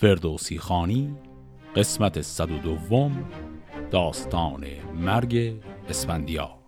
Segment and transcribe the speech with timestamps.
[0.00, 1.14] فردوسی خانی
[1.76, 3.10] قسمت 102
[3.90, 6.59] داستان مرگ اسفندیار.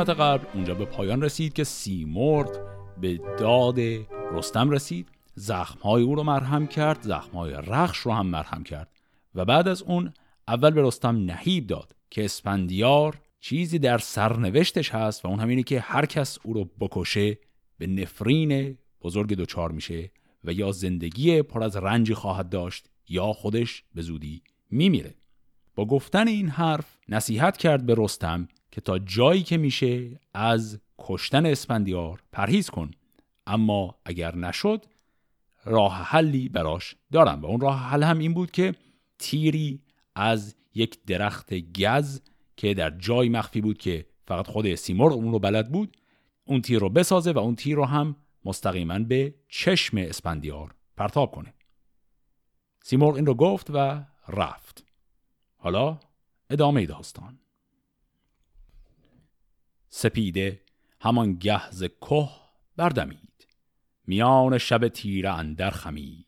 [0.00, 2.58] قسمت قبل اونجا به پایان رسید که سیمرغ
[3.00, 3.78] به داد
[4.32, 5.08] رستم رسید.
[5.34, 8.88] زخمهای او رو مرهم کرد زخمهای رخش رو هم مرهم کرد
[9.34, 10.12] و بعد از اون
[10.48, 15.80] اول به رستم نهیب داد که اسپندیار چیزی در سرنوشتش هست و اون همینه که
[15.80, 17.38] هر کس او رو بکشه
[17.78, 20.10] به نفرین بزرگ دوچار میشه
[20.44, 25.14] و یا زندگی پر از رنجی خواهد داشت یا خودش به زودی میمیره.
[25.74, 31.46] با گفتن این حرف نصیحت کرد به رستم که تا جایی که میشه از کشتن
[31.46, 32.90] اسفندیار پرهیز کن.
[33.46, 34.86] اما اگر نشد
[35.64, 37.40] راه حلی براش دارم.
[37.40, 38.74] و اون راه حل هم این بود که
[39.18, 39.80] تیری
[40.14, 42.20] از یک درخت گز
[42.56, 45.96] که در جای مخفی بود که فقط خود سیمرغ اون رو بلد بود
[46.44, 51.54] اون تیر رو بسازه و اون تیر رو هم مستقیما به چشم اسپندیار پرتاب کنه.
[52.82, 54.84] سیمرغ این رو گفت و رفت.
[55.56, 56.00] حالا
[56.50, 57.38] ادامه داستان.
[59.92, 60.60] سپیده
[61.00, 62.28] همان گهز که
[62.76, 63.46] بردمید.
[64.06, 66.26] میان شب تیره اندر خمید.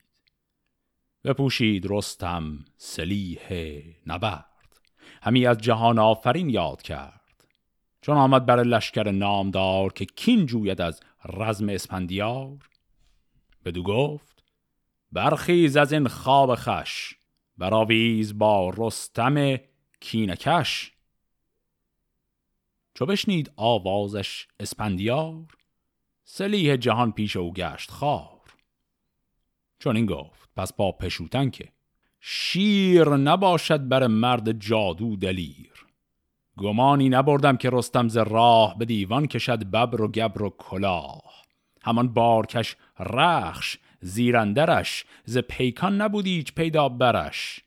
[1.24, 3.40] بپوشید رستم سلیح
[4.06, 4.80] نبرد.
[5.22, 7.44] همی از جهان آفرین یاد کرد.
[8.00, 12.68] چون آمد بر لشکر نامدار که کین جوید از رزم اسپندیار.
[13.64, 14.44] بدو گفت
[15.12, 17.14] برخیز از این خواب خش.
[17.58, 19.56] براویز با رستم
[20.00, 20.92] کینکش
[22.94, 25.44] چو بشنید آوازش اسپندیار
[26.24, 28.40] سلیح جهان پیش او گشت خار
[29.78, 31.68] چون این گفت پس با پشوتن که
[32.20, 35.86] شیر نباشد بر مرد جادو دلیر.
[36.56, 41.42] گمانی نبردم که رستم ز راه به دیوان کشد ببر و گبر و کلاه.
[41.82, 47.60] همان بارکش رخش زیرندرش ز پیکان نبودیچ پیدا برش.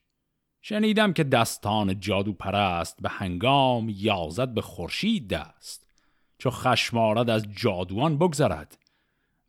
[0.67, 5.87] شنیدم که دستان جادو پرست به هنگام یازد به خورشید دست.
[6.37, 8.77] چو خشمارد از جادوان بگذرد.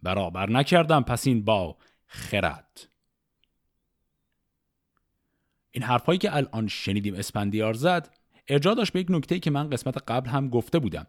[0.02, 2.88] برابر نکردم پس این با خرد.
[5.70, 8.14] این حرفایی که الان شنیدیم اسپندیار زد
[8.48, 11.06] ارجاع داشت به یک نکته که من قسمت قبل هم گفته بودم.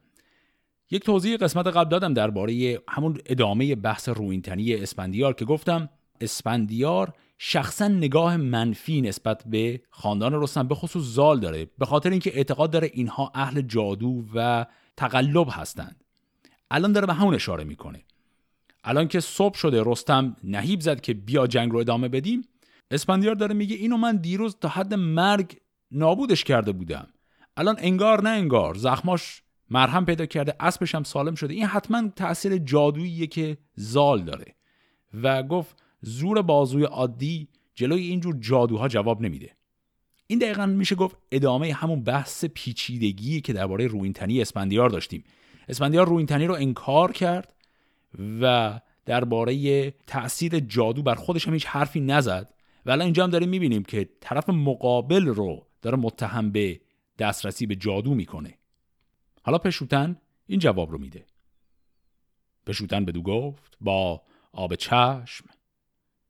[0.91, 5.89] یک توضیح قسمت قبل دادم درباره همون ادامه بحث روینتنی اسپندیار که گفتم
[6.21, 11.67] اسپندیار شخصا نگاه منفی نسبت به خاندان رستم به خصوص زال داره.
[11.77, 14.65] به خاطر اینکه اعتقاد داره اینها اهل جادو و
[14.97, 16.03] تقلب هستند.
[16.71, 18.03] الان داره به همون اشاره می‌کنه.
[18.83, 22.41] الان که صبح شده رستم نهیب زد که بیا جنگ رو ادامه بدیم
[22.91, 25.57] اسپندیار داره میگه اینو من دیروز تا حد مرگ
[25.91, 27.07] نابودش کرده بودم.
[27.57, 31.53] الان انگار نه انگار زخماش مرهم پیدا کرده اسبش هم سالم شده.
[31.53, 34.55] این حتما تاثیر جادوییه که زال داره.
[35.13, 39.51] و گفت زور بازوی عادی جلوی اینجور جادوها جواب نمیده.
[40.27, 45.23] این دقیقا میشه گفت ادامه همون بحث پیچیدگی که درباره روینتنی اسپندیار داشتیم.
[45.67, 47.55] اسپندیار روینتنی رو انکار کرد
[48.41, 52.53] و درباره تاثیر جادو بر خودش هم هیچ حرفی نزد.
[52.85, 56.81] و الان اینجا هم داریم می‌بینیم که طرف مقابل رو داره متهم به
[57.19, 58.57] دسترسی به جادو می‌کنه.
[59.43, 61.25] حالا پشوتن این جواب رو میده.
[62.65, 65.45] پشوتن بدو گفت با آب چشم.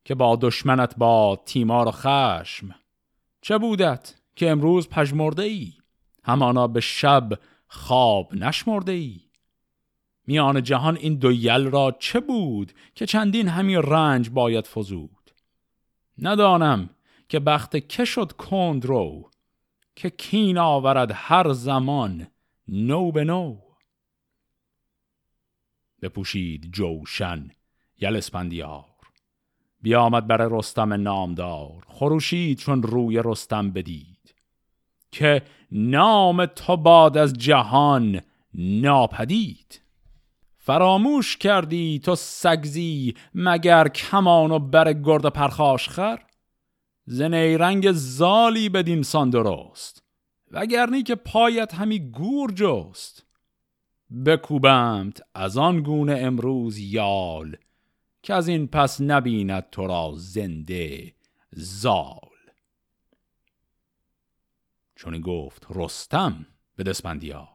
[0.08, 2.74] که با دشمنت با تیمار و خشم.
[3.40, 5.72] چه بودت که امروز پژمرده ای
[6.22, 9.20] همانا به شب خواب نشمرده ای
[10.26, 15.30] میان جهان این دو یل را چه بود که چندین همی رنج باید فزود؟
[16.18, 16.90] ندانم
[17.28, 19.30] که بخت که شد کند رو
[19.96, 22.26] که کین آورد هر زمان
[22.68, 23.56] نو به نو.
[26.02, 27.50] بپوشید جوشن
[28.00, 28.97] یل اسپندیار.
[29.82, 34.34] بیامد بر رستم نامدار خروشید چون روی رستم بدید.
[35.10, 35.42] که
[35.72, 38.20] نام تو باد از جهان
[38.54, 39.80] ناپدید.
[40.58, 46.18] فراموش کردی تو سگزی مگر کمان و بر گرد پرخاش خر؟
[47.06, 50.02] زنی رنگ زالی بدین سان درست
[50.50, 53.26] وگرنی که پایت همی گور جست.
[54.26, 57.56] بکوبمت از آن گونه امروز یال
[58.22, 61.14] که از این پس نبیند تو را زنده
[61.50, 62.28] زال.
[64.96, 67.48] چون گفت رستم به دسپندیار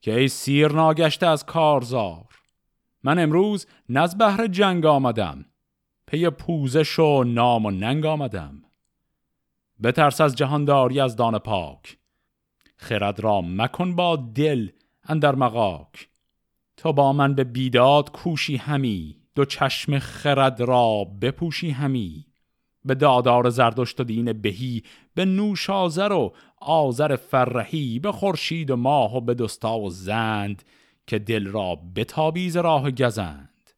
[0.00, 2.24] که ای سیر ناگشته از کارزار
[3.02, 5.44] من امروز نز بهر جنگ آمدم
[6.06, 8.64] پی پوزش و نام و ننگ آمدم.
[9.82, 11.98] بترس از جهانداری از دان پاک
[12.76, 14.68] خرد را مکن با دل
[15.04, 16.08] اندر مقاک
[16.76, 22.26] تو با من به بیداد کوشی همی دو چشم خرد را بپوشی همی
[22.84, 24.82] به دادار زردشت و دین بهی
[25.14, 30.62] به نوش آزر و آزر فرهی به خورشید و ماه و به دستا و زند
[31.06, 33.70] که دل را بتابیز راه گزند.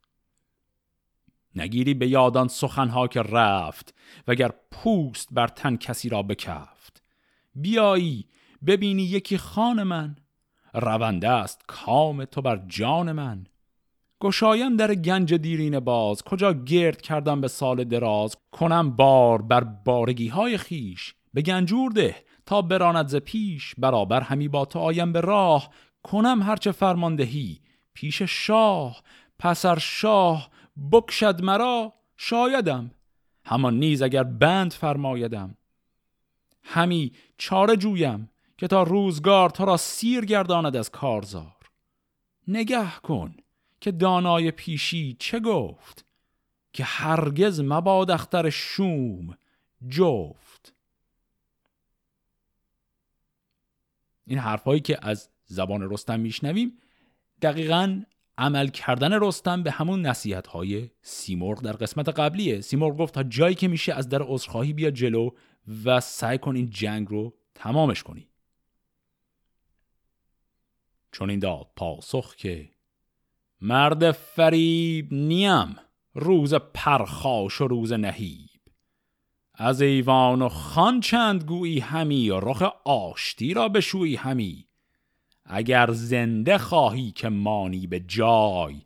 [1.55, 3.95] نگیری به یادان سخنها که رفت
[4.29, 7.03] وگر پوست بر تن کسی را بکفت.
[7.55, 8.29] بیایی
[8.67, 10.17] ببینی یکی خان من
[10.75, 13.47] رونده است کام تو بر جان من.
[14.21, 16.23] گشایم در گنج دیرین باز.
[16.23, 22.17] کجا گرد کردم به سال دراز؟ کنم بار بر بارگی های خیش به گنجور ده
[22.47, 23.75] تا براند ز پیش.
[23.79, 25.71] برابر همی با تو آیم به راه.
[26.03, 27.61] کنم هرچه فرماندهی
[27.95, 29.03] پیش شاه
[29.39, 30.51] پسر شاه
[30.93, 31.93] بکشد مرا.
[32.17, 32.91] شایدم.
[33.45, 35.57] همان نیز اگر بند فرمایدم.
[36.63, 41.57] همی چاره جویم که تا روزگار تو را سیر گرداند از کارزار.
[42.49, 43.35] نگه کن.
[43.81, 46.05] که دانای پیشی چه گفت؟
[46.73, 49.39] که هرگز مباد اختر شوم
[49.89, 50.75] جفت.
[54.27, 56.79] این حرفهایی که از زبان رستم میشنویم
[57.43, 58.03] دقیقا
[58.39, 62.61] عمل کردن رستم به همون نصیحت های سیمرغ در قسمت قبلیه.
[62.61, 65.31] سیمرغ گفت تا جایی که میشه از در عذرخواهی بیا جلو
[65.85, 68.29] و سعی کن این جنگ رو تمامش کنی.
[71.13, 72.71] چون این داد پاسخ که
[73.61, 75.77] مرد فریب نیم
[76.15, 78.61] روز پرخاش و روز نهیب.
[79.55, 84.67] از ایوان و خان چند گویی همی رخ آشتی را بشویی همی.
[85.45, 88.83] اگر زنده خواهی که مانی به جای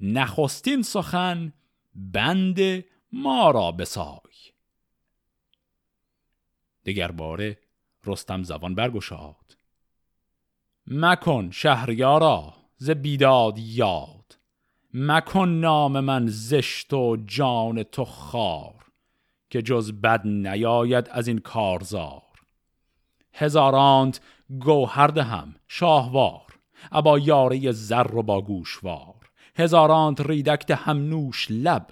[0.00, 1.52] نخستین سخن
[1.94, 4.18] بند ما را بسای.
[6.84, 7.58] دگر باره
[8.06, 9.56] رستم زبان برگشاد.
[10.86, 12.59] مکن شهریارا.
[12.82, 14.38] ز بیداد یاد.
[14.94, 18.74] مکن نام من زشت و جان تو خار
[19.50, 22.22] که جز بد نیاید از این کارزار.
[23.32, 24.20] هزارانت
[24.60, 26.58] گوهر دهم شاهوار
[26.92, 29.30] ابا یاره زر و با گوشوار.
[29.56, 31.86] هزارانت ریدکت هم نوش لب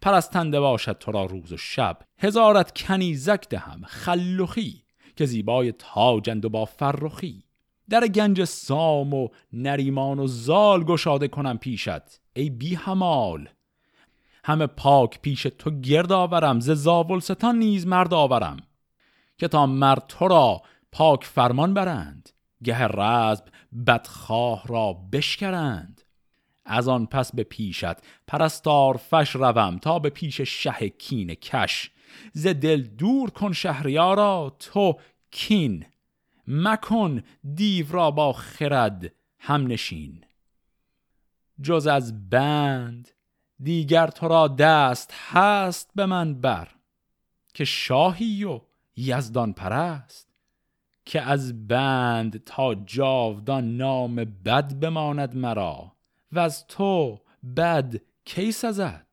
[0.00, 1.98] پرستنده باشد تو را روز و شب.
[2.18, 4.84] هزارت کنیزک دهم خلوخی
[5.16, 7.43] که زیبای تاجند و با فرخی.
[7.90, 13.48] در گنج سام و نریمان و زال گشاده کنم پیشت ای بی همال
[14.44, 18.56] همه پاک پیش تو گرد آورم ز زاولستان نیز مرد آورم.
[19.38, 22.30] که تا مرد تو را پاک فرمان برند
[22.64, 23.44] گه رزب
[23.86, 26.00] بدخواه را بشکرند.
[26.64, 27.94] از آن پس به پیشت
[28.26, 31.90] پرستار فش روم تا به پیش شه کین کش.
[32.32, 34.98] ز دل دور کن شهریارا تو
[35.30, 35.86] کین.
[36.48, 37.22] مکن
[37.54, 40.24] دیو را با خرد هم نشین.
[41.62, 43.10] جز از بند
[43.62, 46.68] دیگر تو را دست هست به من بر
[47.54, 48.60] که شاهی و
[48.96, 50.34] یزدان پرست
[51.04, 55.92] که از بند تا جاودان نام بد بماند مرا
[56.32, 57.20] و از تو
[57.56, 59.06] بد کی سزد؟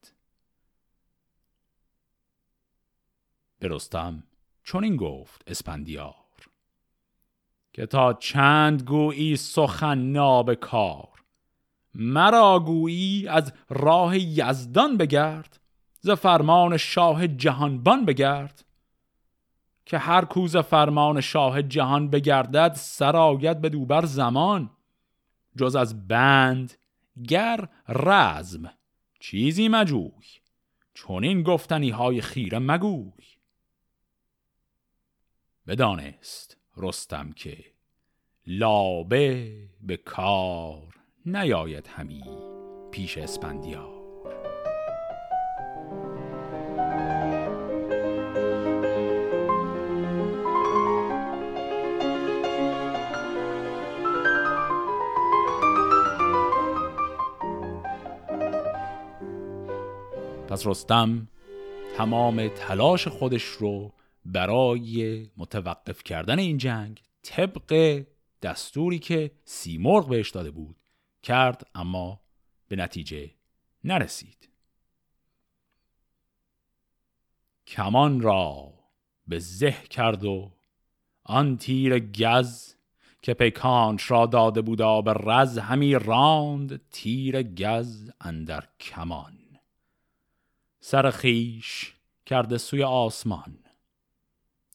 [3.59, 4.23] برستم
[4.63, 6.20] چون این گفت اسپندیار.
[7.73, 11.23] که تا چند گویی سخن ناب کار
[11.95, 15.59] مرا گویی از راه یزدان بگرد
[15.99, 18.65] ز فرمان شاه جهانبان بگرد.
[19.85, 24.69] که هر کوز فرمان شاه جهان بگردد سرایت به دوبر زمان.
[25.57, 26.73] جز از بند
[27.27, 28.73] گر رزم
[29.19, 30.11] چیزی مجوی
[30.93, 33.25] چون این گفتنی های خیره مگوی.
[35.67, 36.50] بدانست
[36.81, 37.57] رستم که
[38.47, 40.93] لابه به کار
[41.25, 42.23] نیاید همی
[42.91, 44.01] پیش اسپندیار.
[60.47, 61.27] پس رستم
[61.97, 63.91] تمام تلاش خودش رو
[64.25, 68.03] برای متوقف کردن این جنگ طبق
[68.41, 70.75] دستوری که سیمرغ بهش داده بود
[71.23, 72.21] کرد اما
[72.67, 73.31] به نتیجه
[73.83, 74.49] نرسید.
[77.67, 78.73] کمان را
[79.27, 80.51] به زه کرد و
[81.23, 82.75] آن تیر گز
[83.21, 89.37] که پیکانش را داده بود آب رز همی راند تیر گز اندر کمان.
[90.79, 93.59] سر خیش کرده سوی آسمان.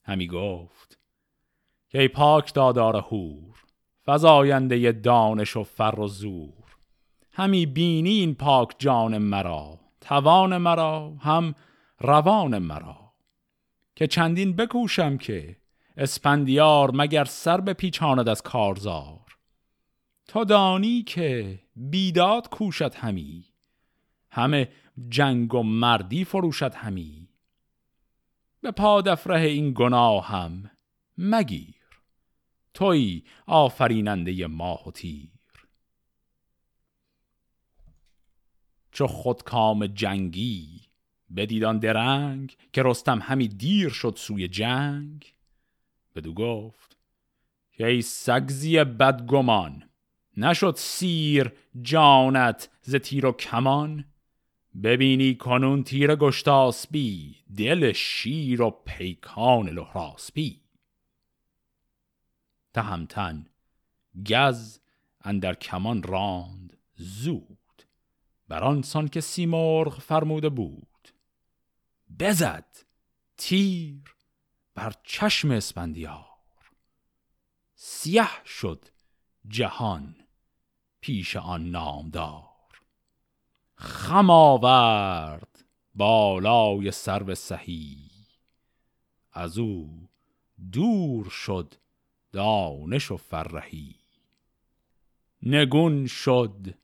[0.07, 0.99] همی گفت
[1.89, 3.65] که ای پاک دادار هور
[4.07, 6.77] فزاینده دانش و فر و زور
[7.33, 11.55] همی بینی این پاک جان مرا توان مرا هم
[12.01, 13.13] روان مرا
[13.95, 15.57] که چندین بکوشم که
[15.97, 19.27] اسپندیار مگر سر به پیچاند از کارزار.
[20.29, 23.45] تا دانی که بیداد کوشد همی
[24.31, 24.69] همه
[25.09, 27.26] جنگ و مردی فروشد همی
[28.61, 30.71] به پادفره این گناه هم
[31.19, 31.75] مگیر.
[32.75, 35.31] توی آفریننده ماه و تیر.
[38.93, 40.81] چو خود کام جنگی
[41.37, 45.35] بدیدان درنگ که رستم همی دیر شد سوی جنگ.
[46.15, 46.97] بدو گفت
[47.73, 49.89] که ای سگزی بدگمان
[50.37, 54.05] نشد سیر جانت ز تیر و کمان.
[54.83, 60.61] ببینی کنون تیر گشتاسبی دل شیر و پیکان لحراسبی
[62.75, 63.47] تهمتن
[64.31, 64.81] گز
[65.21, 67.59] اندر کمان راند زود
[68.49, 71.09] بر آنسان که سیمرغ فرموده بود.
[72.21, 72.77] بزد
[73.37, 74.15] تیر
[74.75, 76.27] بر چشم اسپندیار.
[77.75, 78.89] سیه شد
[79.49, 80.17] جهان
[81.01, 82.46] پیش آن نامدار.
[83.77, 85.65] خم آورد
[85.95, 88.11] بالای سرو سهی.
[89.33, 90.09] از او
[90.73, 91.75] دور شد
[92.33, 93.95] دانش و فرهی.
[95.43, 96.75] نگون شد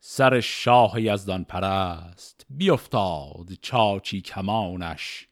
[0.00, 5.28] سر شاه یزدان پرست بیافتاد چاچی کمانش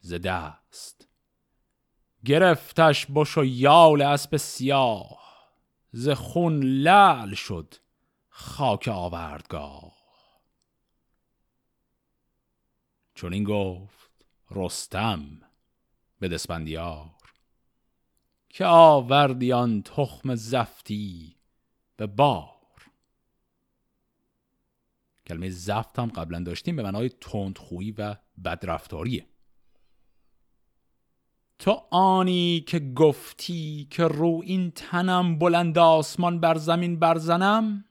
[0.00, 1.08] ز دست.
[2.24, 5.24] گرفتش بش و یال اسب سیاه
[5.92, 7.74] ز خون لعل شد
[8.28, 9.93] خاک آوردگاه.
[13.24, 15.40] چون این گفت رستم
[16.20, 17.10] به دسپندیار
[18.48, 21.36] که آوردی آن تخم زفتی
[21.96, 22.50] به بار.
[25.26, 29.26] کلمه زفت هم قبلا داشتیم به معنای تندخویی و بدرفتاریه
[31.58, 37.84] تو آنی که گفتی که رو این تنم بلند آسمان بر زمین برزنم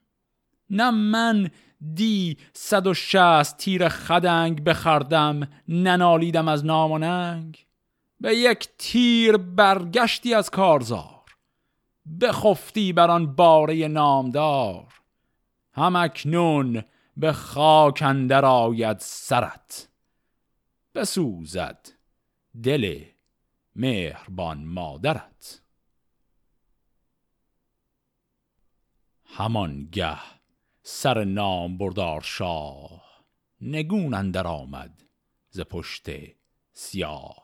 [0.69, 1.51] نه من
[1.95, 7.65] دی صد و شست تیر خدنگ بخردم ننالیدم از ناماننگ
[8.19, 11.23] به یک تیر برگشتی از کارزار
[12.21, 14.93] بخفتی بر آن باره نامدار.
[15.73, 16.83] هم اکنون
[17.17, 19.89] به خاک اندر آید سرت
[20.95, 21.89] بسوزد
[22.63, 23.03] دل
[23.75, 25.61] مهربان مادرت.
[29.25, 30.19] همان گه
[30.85, 33.23] سر نام بردار شاه
[33.61, 35.03] نگون اندر آمد
[35.49, 36.09] ز پشت
[36.73, 37.43] سیاه.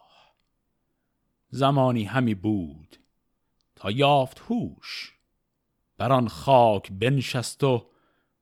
[1.50, 2.98] زمانی همی بود
[3.76, 5.18] تا یافت هوش
[5.98, 7.90] بر آن خاک بنشست و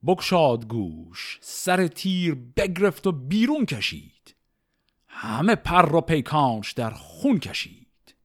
[0.06, 4.36] بکشاد گوش سر تیر بگرفت و بیرون کشید.
[5.08, 8.16] همه پر و پیکانش در خون کشید.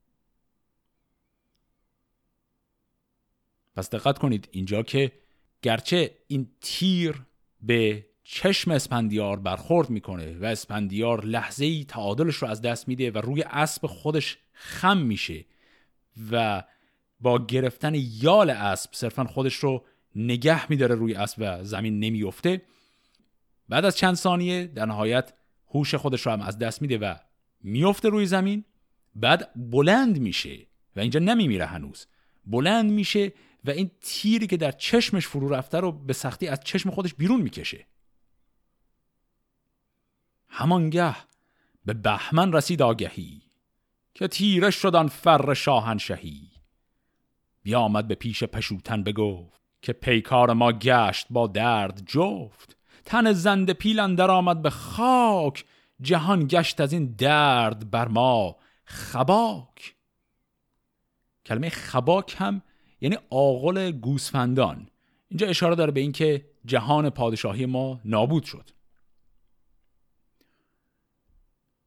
[3.76, 5.22] پس دقت کنید اینجا که
[5.62, 7.22] گرچه این تیر
[7.60, 13.18] به چشم اسپندیار برخورد می‌کنه و اسپندیار لحظه ای تعادلش رو از دست میده و
[13.18, 15.44] روی اسب خودش خم میشه
[16.30, 16.64] و
[17.20, 19.84] با گرفتن یال اسب صرفا خودش رو
[20.16, 22.62] نگه میداره روی اسب و زمین نمیفته
[23.68, 25.32] بعد از چند ثانیه در نهایت
[25.74, 27.14] هوش خودش رو هم از دست میده و
[27.62, 28.64] میفته روی زمین.
[29.14, 30.58] بعد بلند میشه
[30.96, 32.06] و اینجا نمیمیره هنوز.
[32.46, 33.32] بلند میشه
[33.64, 37.40] و این تیری که در چشمش فرو رفته رو به سختی از چشم خودش بیرون
[37.40, 37.86] می‌کشه.
[40.48, 41.16] همانگه
[41.84, 43.42] به بهمن رسید آگهی
[44.14, 46.50] که تیره شدن فر شاهنشهی.
[47.62, 52.76] بیامد به پیش پشوتن بگفت که پیکار ما گشت با درد جفت.
[53.04, 55.64] تن زند پیل اندر آمد به خاک
[56.00, 59.94] جهان گشت از این درد بر ما خباک.
[61.46, 62.62] کلمه خباک هم
[63.02, 64.88] یعنی آغل گوسفندان.
[65.28, 68.70] اینجا اشاره داره به اینکه جهان پادشاهی ما نابود شد.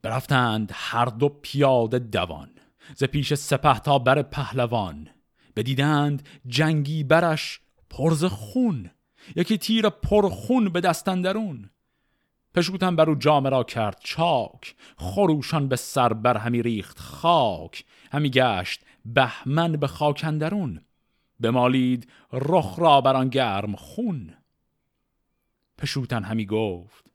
[0.02, 2.50] برفتند هر دو پیاده دوان
[2.96, 5.10] ز پیش سپه تا بر پهلوان.
[5.56, 8.92] بدیدند جنگی برش پرز خون
[9.36, 11.70] یکی تیر پرخون به دستن درون
[12.56, 17.86] پشوتن بر او جامه را کرد چاک خروشان به سر بر همی ریخت خاک.
[18.12, 20.85] همی گشت بهمن به خاک اندرون.
[21.42, 24.34] بمالید رخ را بر آن گرم خون.
[25.77, 27.06] پشوتن همی گفت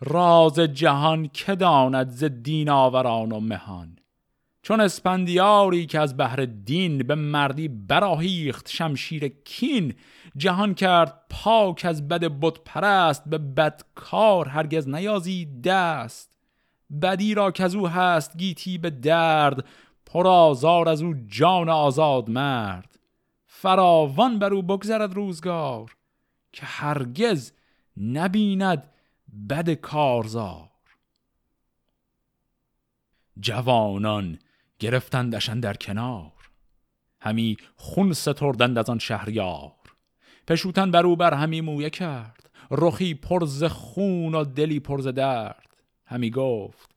[0.00, 3.98] راز جهان که داند ز دین آوران و مهان؟
[4.62, 9.94] چون اسپندیاری که از بهر دین به مردی براهیخت شمشیر کین
[10.36, 16.30] جهان کرد پاک از بد بت پرست به بدکار هرگز نیازی دست.
[17.02, 19.64] بدی را که از او هست گیتی به درد
[20.06, 22.98] پرازار از او جان آزاد مرد.
[23.58, 25.96] فراوان بر او بگذرد روزگار
[26.52, 27.52] که هرگز
[27.96, 28.90] نبیند
[29.50, 30.70] بد کارزار.
[33.40, 34.38] جوانان
[34.78, 36.32] گرفتندشن در کنار
[37.20, 39.72] همی خون ستردند از آن شهریار.
[40.48, 45.76] پشوتن بر او بر همی مویه کرد رخی پرز خون و دلی پرز درد.
[46.06, 46.90] همی گفت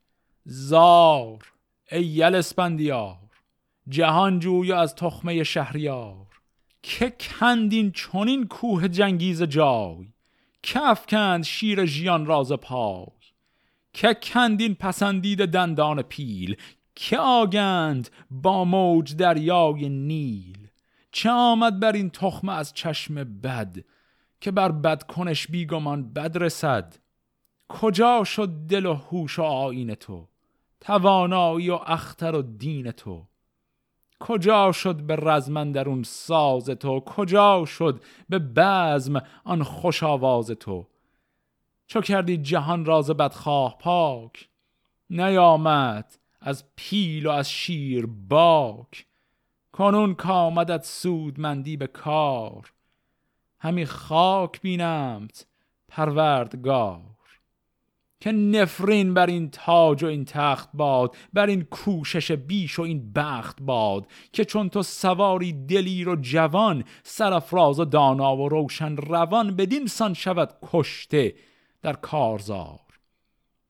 [0.44, 1.52] زار
[1.92, 3.18] ای یل اسپندیار
[3.88, 6.29] جهان جوی از تخمه شهریار.
[6.82, 10.12] که کندین چونین کوه جنگیز جای
[10.62, 13.06] که افکند شیر ژیان راز پای.
[13.92, 16.56] که کندین پسندید دندان پیل
[16.94, 20.68] که آگند با موج دریای نیل.
[21.12, 23.76] چه آمد بر این تخمه از چشم بد
[24.40, 26.96] که بر بد کنش بیگمان بد رسد.
[27.68, 30.28] کجا شد دل و هوش و آین تو؟
[30.80, 33.26] توانایی و اختر و دین تو.
[34.20, 40.86] کجا شد به رزمن اون ساز تو؟ کجا شد به بزم آن خوش آواز تو؟
[41.86, 44.48] چو کردی جهان راز بدخواه پاک
[45.10, 49.06] نیامد از پیل و از شیر باک.
[49.72, 52.72] کنون کامدت سودمندی به کار
[53.58, 55.46] همی خاک بینمت
[55.88, 57.09] پروردگار.
[58.20, 63.12] که نفرین بر این تاج و این تخت باد بر این کوشش بیش و این
[63.12, 69.56] بخت باد که چون تو سواری دلیر و جوان سرفراز و دانا و روشن روان
[69.56, 71.34] بدین سان شود کشته
[71.82, 72.80] در کارزار.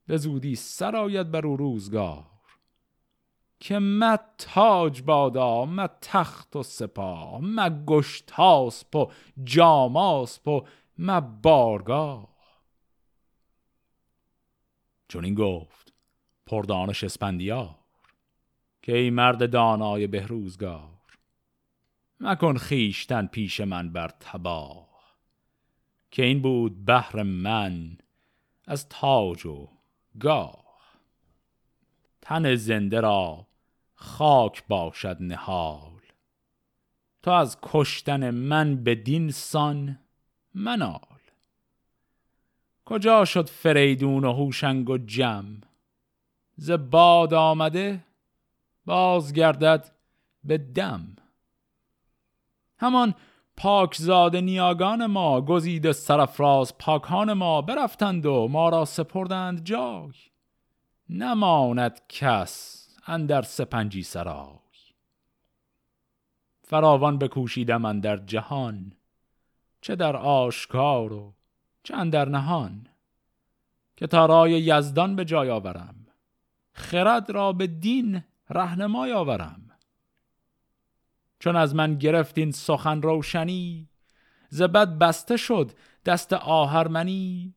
[0.07, 2.25] به زودی سرایت بر او روزگار
[3.61, 9.11] که مت تاج بادا مت تخت و سپاه مت گشتاسپ و
[9.45, 10.63] جاماسپ و
[10.99, 12.30] مت بارگاه.
[15.11, 15.93] چون این گفت
[16.47, 17.75] پردانش اسپندیار
[18.83, 21.01] که ای مرد دانای بهروزگار
[22.21, 24.89] مکن خیشتن پیش من بر تباه
[26.11, 27.99] که این بود بهر من
[28.67, 29.69] از تاج و
[30.21, 30.67] گاه.
[32.23, 33.47] تن زنده را
[33.95, 36.01] خاک باشد نهال
[37.23, 39.99] تا از کشتن من به دین سان
[40.55, 41.10] منال.
[42.91, 45.61] کجا شد فریدون و هوشنگ و جم؟
[46.57, 48.05] ز باد آمده
[48.87, 49.91] باز گردد
[50.45, 51.17] به دم.
[52.79, 53.15] همان
[53.57, 60.13] پاکزاد نیاگان ما گزید سرفراز پاکان ما برفتند و ما را سپردند جای.
[61.09, 64.59] نماند کس اندر سپنجی سرای.
[66.63, 68.93] فراوان بکوشیدم من در جهان
[69.81, 71.35] چه در آشکار و
[71.83, 72.87] چه اندر نهان
[73.97, 76.07] که تا رای یزدان به جای آورم
[76.73, 79.71] خرد را به دین رهنمای آورم.
[81.39, 83.89] چون از من گرفتین سخن روشنی
[84.49, 85.73] زبد بسته شد
[86.05, 87.55] دست آهرمنی.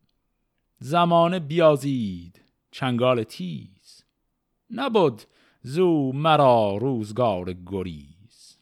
[0.79, 4.03] زمان بیازید چنگال تیز
[4.69, 5.21] نبود
[5.61, 8.57] زو مرا روزگار گریز.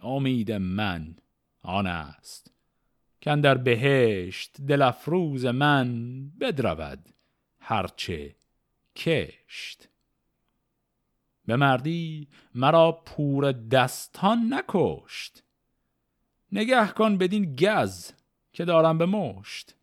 [0.00, 1.16] امید من
[1.62, 2.57] آن است.
[3.20, 7.08] که در بهشت دل افروز من بدرود
[7.60, 8.36] هرچه
[8.96, 9.88] کشت.
[11.46, 15.42] به مردی مرا پور دستان نکشت.
[16.52, 18.12] نگه کن بدین گز
[18.52, 19.74] که دارم به مشت.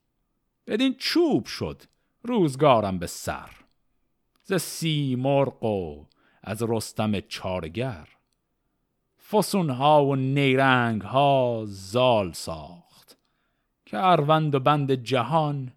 [0.67, 1.81] بدین چوب شد
[2.23, 3.51] روزگارم به سر.
[4.43, 6.05] ز سیمرغ و
[6.43, 8.07] از رستم چارگر.
[9.29, 12.84] فسون ها و نیرنگ ها زال ساخت
[13.95, 15.73] که اروند و بند جهان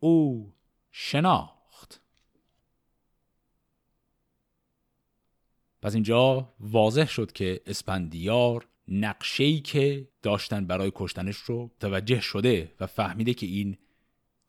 [0.00, 0.52] او
[0.92, 2.00] شناخت.
[5.82, 12.86] پس اینجا واضح شد که اسپندیار نقشه‌ای که داشتن برای کشتنش رو توجه شده و
[12.86, 13.78] فهمیده که این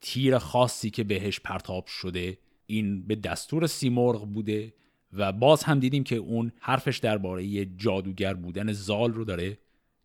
[0.02, 4.74] تیر خاصی که بهش پرتاب شده این به دستور سیمرغ بوده
[5.13, 9.58] و باز هم دیدیم که اون حرفش درباره جادوگر بودن زال رو داره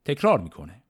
[0.04, 0.82] تکرار می‌کنه.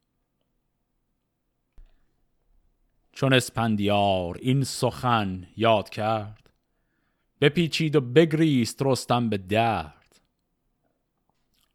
[3.13, 6.51] چون اسپندیار این سخن یاد کرد
[7.41, 10.21] بپیچید و بگریست رستم به درد.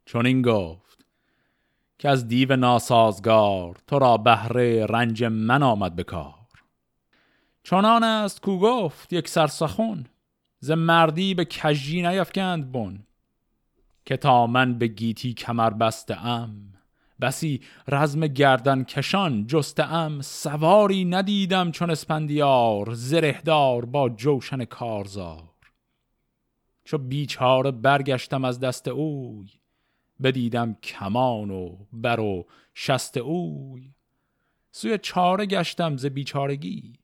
[0.04, 1.06] چون این گفت
[1.98, 6.34] که از دیو ناسازگار تو را بهره رنج من آمد به کار.
[7.62, 10.06] چنان است کو گفت یک سرسخون
[10.60, 13.06] ز مردی به کجی نیفکند بن
[14.04, 16.75] که تا من به گیتی کمر بسته ام.
[17.20, 25.50] بسی رزم گردن کشان جسته ام سواری ندیدم چون اسپندیار زرهدار با جوشن کارزار.
[26.84, 29.48] چو بیچاره برگشتم از دست اوی
[30.22, 33.94] بدیدم کمان و بر و شست اوی.
[34.70, 36.98] سوی چاره گشتم ز بیچارگی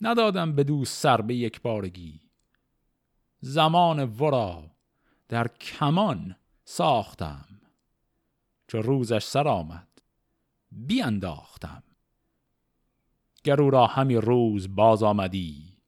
[0.00, 2.20] ندادم به دوست سر به یک بارگی.
[3.40, 4.64] زمان ورا
[5.28, 7.61] در کمان ساختم.
[8.72, 9.88] چو روزش سر آمد.
[10.70, 11.82] بیانداختم
[13.44, 15.78] گرو را همی روز باز آمدی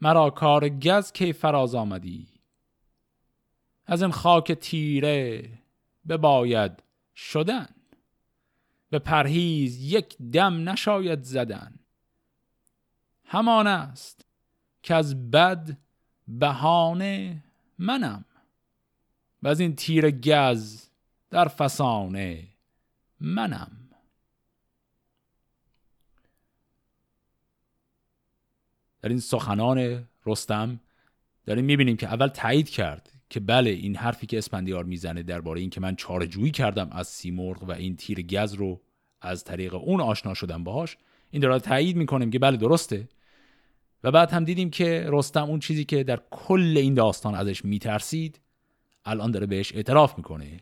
[0.00, 2.28] مرا کار گز کی فراز آمدی.
[3.86, 5.50] از این خاک تیره
[6.08, 6.82] بباید
[7.16, 7.74] شدن.
[8.90, 11.78] به پرهیز یک دم نشاید زدن.
[13.24, 14.26] همان است
[14.82, 15.78] که از بد
[16.28, 17.44] بهانه
[17.78, 18.24] منم.
[19.42, 20.93] و از این تیر گز
[21.34, 22.48] در فسانه
[23.20, 23.70] منم.
[29.00, 30.80] در این سخنان رستم
[31.46, 35.70] داریم می‌بینیم که اول تایید کرد که بله این حرفی که اسپندیار می‌زنه درباره این
[35.70, 38.80] که من چارجویی کردم از سیمرغ و این تیر گز رو
[39.20, 40.96] از طریق اون آشنا شدم باهاش
[41.30, 43.08] این داره تایید می‌کنیم که بله درسته.
[44.04, 48.40] و بعد هم دیدیم که رستم اون چیزی که در کل این داستان ازش میترسید
[49.04, 50.60] الان داره بهش اعتراف می‌کنه.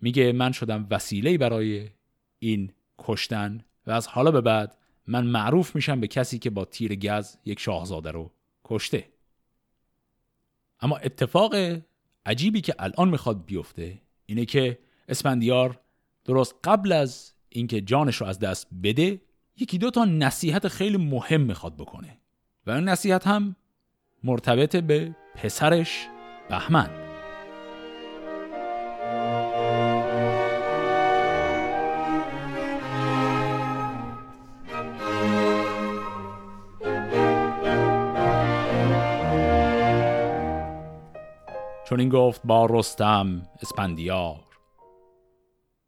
[0.00, 1.90] میگه من شدم وسیله برای
[2.38, 4.76] این کشتن و از حالا به بعد
[5.06, 8.30] من معروف میشم به کسی که با تیر گز یک شاهزاده رو
[8.64, 9.08] کشته.
[10.80, 11.54] اما اتفاق
[12.26, 14.78] عجیبی که الان می‌خواد بیفته اینه که
[15.08, 15.80] اسپندیار
[16.24, 19.20] درست قبل از اینکه جانش رو از دست بده
[19.56, 22.18] یکی دو تا نصیحت خیلی مهم می‌خواد بکنه.
[22.66, 23.56] و اون نصیحت هم
[24.24, 26.06] مرتبط به پسرش
[26.48, 27.03] بهمن.
[41.96, 44.44] چنین گفت با رستم اسپندیار.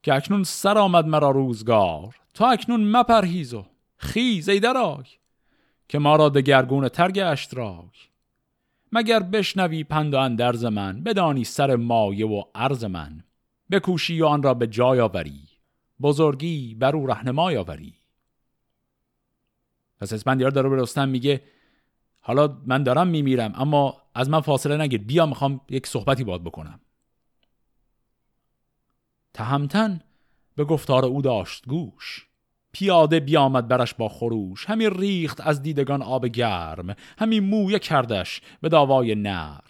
[0.03, 3.67] که اکنون سر آمد مرا روزگار تو اکنون مپرهیز و
[3.97, 5.05] خیز ایدر آی
[5.89, 8.11] که ما را دگرگونه‌تر گشت رای
[8.93, 13.25] مگر بشنوی پند و اندرز من بدانی سر مایه و ارز من.
[13.71, 15.43] بکوشی و آن را به جای آوری
[16.03, 17.95] بزرگی بر او رهنمای آوری.
[20.01, 21.43] پس اسپندیار داره به رستم میگه
[22.21, 25.03] حالا من دارم میمیرم اما از من فاصله نگیر.
[25.03, 26.81] بیا می‌خوام یک صحبتی باد بکنم.
[29.35, 30.01] تهمتن
[30.57, 32.27] به گفتار او داشت گوش.
[32.73, 34.67] پیاده بیامد برش با خروش.
[34.67, 36.95] همین ریخت از دیدگان آب گرم.
[37.19, 39.63] همین مویه کردش به داوای نرم.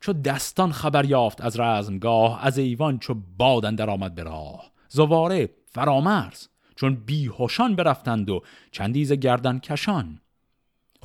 [0.00, 4.72] چو دستان خبر یافت از رزمگاه از ایوان چو بادن در آمد به راه.
[4.88, 10.20] زواره فرامرز چون بیهوشان برفتند و چندیز گردن کشان.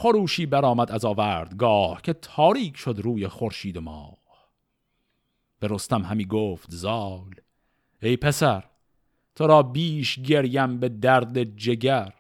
[0.02, 4.18] خروشی برآمد از آوردگاه که تاریک شد روی خورشید ماه.
[5.60, 7.36] به رستم همی گفت زال
[8.02, 8.64] ای پسر
[9.36, 12.14] تو را بیش گریم به درد جگر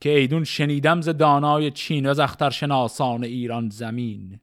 [0.00, 4.40] که ایدون شنیدم ز دانای چین و شناسان ایران زمین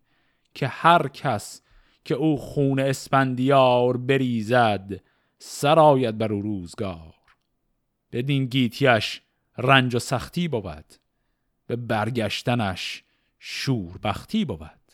[0.53, 1.62] که هر کس
[2.03, 5.01] که او خون اسپندیار بریزد
[5.39, 7.15] سرایت بر او روزگار.
[8.12, 9.21] بدین گیتیش
[9.58, 11.05] رنج و سختی بود
[11.67, 13.04] به برگشتنش
[13.39, 14.86] شوربختی بود.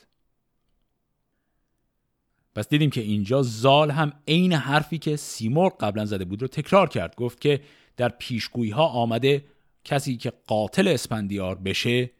[2.55, 6.89] پس دیدیم که اینجا زال هم عین حرفی که سیمرغ قبلا زده بود رو تکرار
[6.89, 7.15] کرد.
[7.15, 7.61] گفت که
[7.97, 9.45] در پیشگویی ها آمده
[9.83, 12.11] کسی که قاتل اسپندیار بشه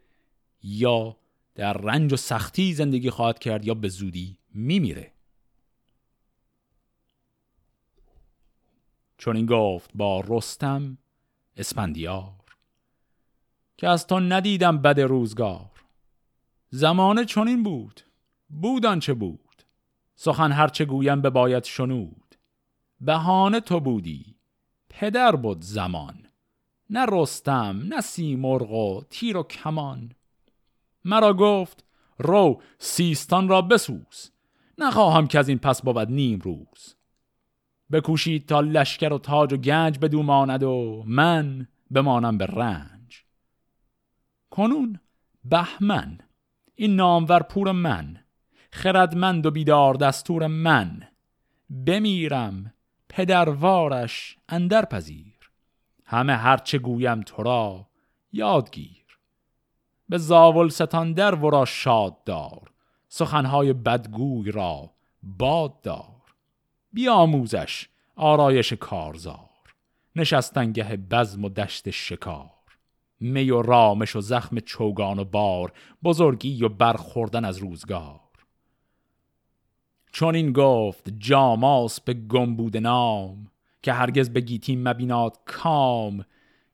[0.63, 1.17] یا
[1.55, 5.11] در رنج و سختی زندگی خواهد کرد یا به زودی میمیره.
[9.17, 10.97] چون این گفت با رستم
[11.57, 12.40] اسپندیار.
[13.81, 15.71] که از تو ندیدم بد روزگار.
[16.69, 18.01] زمانه چنین بود.
[18.49, 19.63] بودان چه بود.
[20.15, 22.35] سخن هرچه گویم به باید شنود.
[22.99, 24.35] بهانه تو بودی.
[24.89, 26.25] پدر بود زمان.
[26.89, 30.11] نه رستم نه سیمرغ و تیر و کمان.
[31.05, 31.83] مرا گفت
[32.17, 34.31] رو سیستان را بسوز.
[34.77, 36.95] نخواهم که از این پس بود نیم روز.
[37.91, 43.00] بکوشید تا لشکر و تاج و گنج بدو ماند و من بمانم به رنج.
[44.51, 44.99] کنون
[45.45, 46.17] بهمن
[46.75, 48.17] این نامور پور من
[48.71, 51.07] خردمند و بیدار دستور من
[51.85, 52.73] بمیرم
[53.09, 55.51] پدروارش اندر پذیر
[56.05, 57.87] همه هرچه گویم تو را
[58.31, 59.05] یادگیر.
[60.09, 62.71] به زاول ستان در ورا شاد دار
[63.07, 64.91] سخنهای بدگوی را
[65.23, 66.21] باد دار.
[66.93, 69.49] بیاموزش آرایش کارزار
[70.15, 72.60] نشستنگه بزم و دشت شکار.
[73.21, 78.19] می و رامش و زخم چوگان و بار بزرگی و برخوردن از روزگار.
[80.11, 86.25] چون این گفت جاماس به گمبود نام که هرگز به گیتی مبیناد کام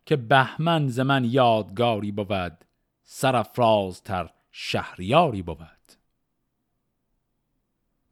[0.06, 2.66] که بهمن ز من یادگاری بود
[4.04, 5.58] تر شهریاری بود.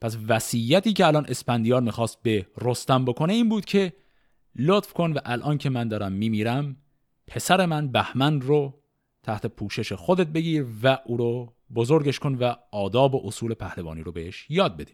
[0.02, 3.94] پس وصیتی که الان اسپندیار می‌خواست به رستم بکنه این بود که
[4.56, 6.78] لطف کن و الان که من دارم میمیرم
[7.28, 8.82] پسر من بهمن رو
[9.24, 14.12] تحت پوشش خودت بگیر و او رو بزرگش کن و آداب و اصول پهلوانی رو
[14.12, 14.92] بهش یاد بده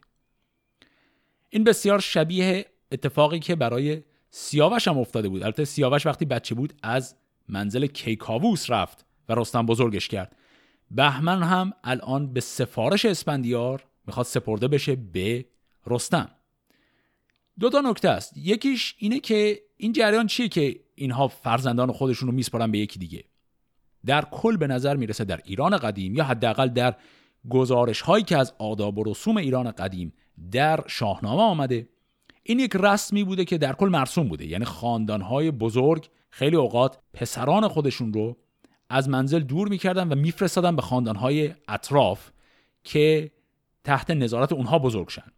[1.49, 5.43] این بسیار شبیه اتفاقی که برای سیاوش هم افتاده بود.
[5.43, 7.15] البته سیاوش وقتی بچه بود از
[7.49, 10.35] منزل کیکاووس رفت و رستم بزرگش کرد.
[10.91, 15.45] بهمن هم الان به سفارش اسپندیار می‌خواد سپرده بشه به
[15.87, 16.29] رستم.
[17.59, 18.37] دو تا نکته است.
[18.37, 23.23] یکیش اینه که این جریان چیه که اینها فرزندان خودشون رو میسپارن به یکی دیگه؟
[24.05, 26.95] در کل به نظر می‌رسه در ایران قدیم یا حداقل در
[27.49, 30.13] گزارش هایی که از آداب و رسوم ایران قدیم
[30.51, 31.89] در شاهنامه آمده
[32.43, 34.45] این یک رسمی بوده که در کل مرسوم بوده.
[34.45, 38.37] یعنی خاندان های بزرگ خیلی اوقات پسران خودشون رو
[38.89, 42.31] از منزل دور می‌کردن و میفرستادن به خاندان های اطراف
[42.83, 43.31] که
[43.83, 45.31] تحت نظارت اونها بزرگ شن.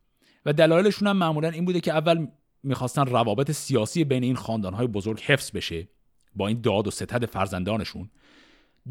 [0.45, 2.27] و دلایلشون هم معمولا این بوده که اول
[2.63, 5.87] می‌خواستن روابط سیاسی بین این خاندانهای بزرگ حفظ بشه
[6.35, 8.09] با این داد و ستد فرزندانشون.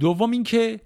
[0.01, 0.81] دوم اینکه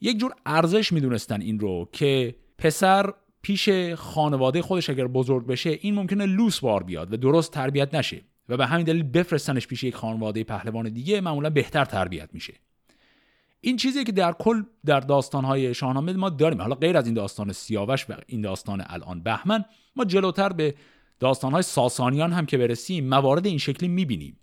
[0.00, 5.94] یک جور ارزش می‌دونستن این رو که پسر پیش خانواده خودش اگر بزرگ بشه این
[5.94, 9.94] ممکنه لوس بار بیاد و درست تربیت نشه و به همین دلیل بفرستنش پیش یک
[9.94, 12.54] خانواده پهلوان دیگه معمولا بهتر تربیت میشه.
[13.64, 16.60] این چیزی که در کل در داستانهای شاهنامه ما داریم.
[16.60, 19.64] حالا غیر از این داستان سیاوش و این داستان الان بهمن
[19.96, 20.74] ما جلوتر به
[21.20, 24.38] داستانهای ساسانیان هم که برسیم موارد این شکلی می‌بینیم.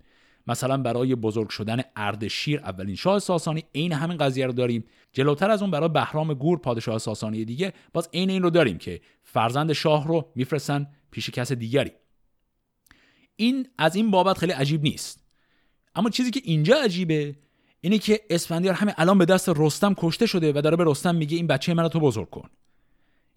[0.46, 4.84] مثلا برای بزرگ شدن اردشیر اولین شاه ساسانی عین همین قضیه رو داریم.
[5.12, 9.00] جلوتر از اون برای بهرام گور پادشاه ساسانی دیگه باز عین این رو داریم که
[9.22, 11.90] فرزند شاه رو میفرستن پیش کس دیگری.
[13.36, 15.26] این از این بابت خیلی عجیب نیست.
[15.94, 17.36] اما چیزی که اینجا عجیبه
[17.80, 21.36] اینه که اسفندیار همه الان به دست رستم کشته شده و داره به رستم میگه
[21.36, 22.50] این بچه من رو تو بزرگ کن.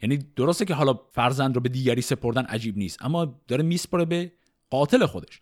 [0.01, 4.31] یعنی درسته که حالا فرزند رو به دیگری سپردن عجیب نیست اما داره میسپره به
[4.69, 5.39] قاتل خودش.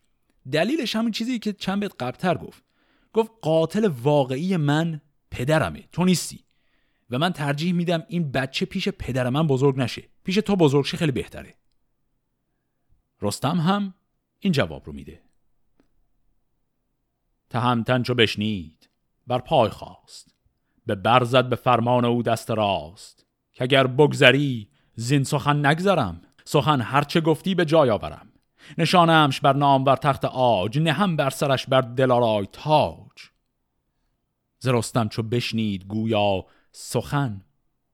[0.51, 2.63] دلیلش همون چیزی که چند بیت قبلتر گفت.
[3.13, 6.39] گفت قاتل واقعی من پدرمه تو نیستی.
[7.09, 10.03] و من ترجیح میدم این بچه پیش پدر من بزرگ نشه.
[10.23, 11.55] پیش تو بزرگ شه خیلی بهتره.
[13.21, 13.93] رستم هم
[14.39, 15.21] این جواب رو میده.
[17.49, 18.80] تهمتن چو بشنید.
[19.27, 20.35] بر پای خواست
[20.85, 23.25] به برزد به فرمان او دست راست.
[23.53, 26.21] که اگر بگذری زین سخن نگذرم.
[26.45, 28.27] سخن هرچه گفتی به جای آورم.
[28.77, 33.31] نشانمش بر نام بر تخت آج نهم بر سرش بر دلارای تاج.
[34.59, 37.41] زرستم چو بشنید گویا سخن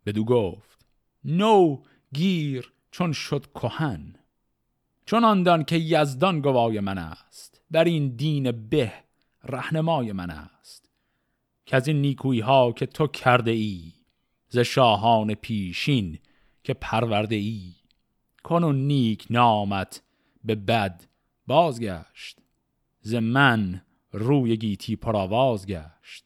[0.05, 0.85] بدو گفت
[1.25, 1.81] نو
[2.13, 4.15] گیر چون شد کهن.
[5.05, 7.61] چون آندان که یزدان گوای من است.
[7.71, 8.93] بر این دین به
[9.43, 10.86] رهنمای من است.
[11.67, 13.93] که از این نیکویی ها که تو کرده ای
[14.49, 16.19] ز شاهان پیشین
[16.63, 17.73] که پرورده ای.
[18.43, 20.03] کن نیک نامت
[20.43, 21.05] به بد
[21.47, 22.39] بازگشت
[23.01, 26.25] ز من روی گیتی پرآواز گشت.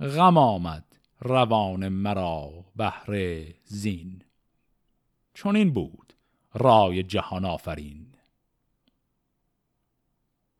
[0.00, 4.22] غم آمد روان مرا بهر زین.
[5.34, 6.12] چون این بود
[6.54, 8.14] رای جهان آفرین.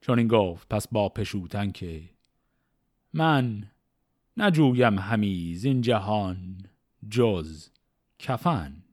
[0.01, 2.09] چون این گفت پس با پشوتن که
[3.13, 3.71] من
[4.37, 6.57] نجویم همی زین جهان
[7.09, 7.69] جز
[8.19, 8.83] کفن.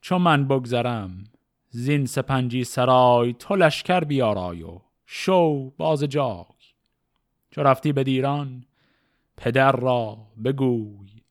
[0.00, 1.24] چون من بگذرم
[1.68, 6.44] زین سپنجی سرای تو لشکر بیارای و شو باز جای.
[7.50, 8.64] چو رفتی به دیران
[9.36, 11.22] پدر را بگوی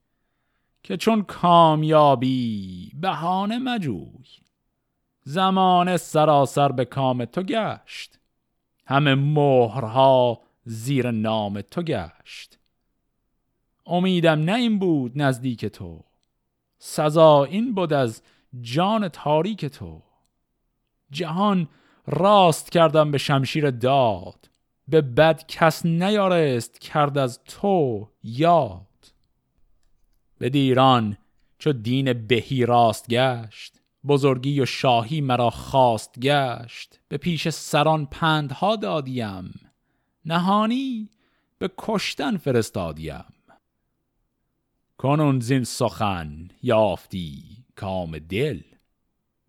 [0.83, 4.25] که چون کامیابی بهانه مجوی.
[5.23, 8.19] زمان سراسر به کام تو گشت
[8.85, 12.60] همه مهرها زیر نام تو گشت.
[13.85, 16.03] امیدم نه این بود نزدیک تو.
[16.79, 18.21] سزا این بود از
[18.61, 20.03] جان تاریک تو.
[21.11, 21.67] جهان
[22.07, 24.49] راست کردم به شمشیر داد.
[24.87, 29.13] به بد کس نیارست کرد از تو یاد.
[30.37, 31.17] به دیران
[31.57, 33.73] چو دین بهی راست گشت
[34.07, 36.99] بزرگی و شاهی مرا خواست گشت.
[37.07, 39.71] به پیش سران پندها دادیم
[40.25, 41.09] نهانی
[41.57, 43.23] به کشتن فرستادیم.
[45.01, 48.61] کنون زین سخن یافتی کام دل.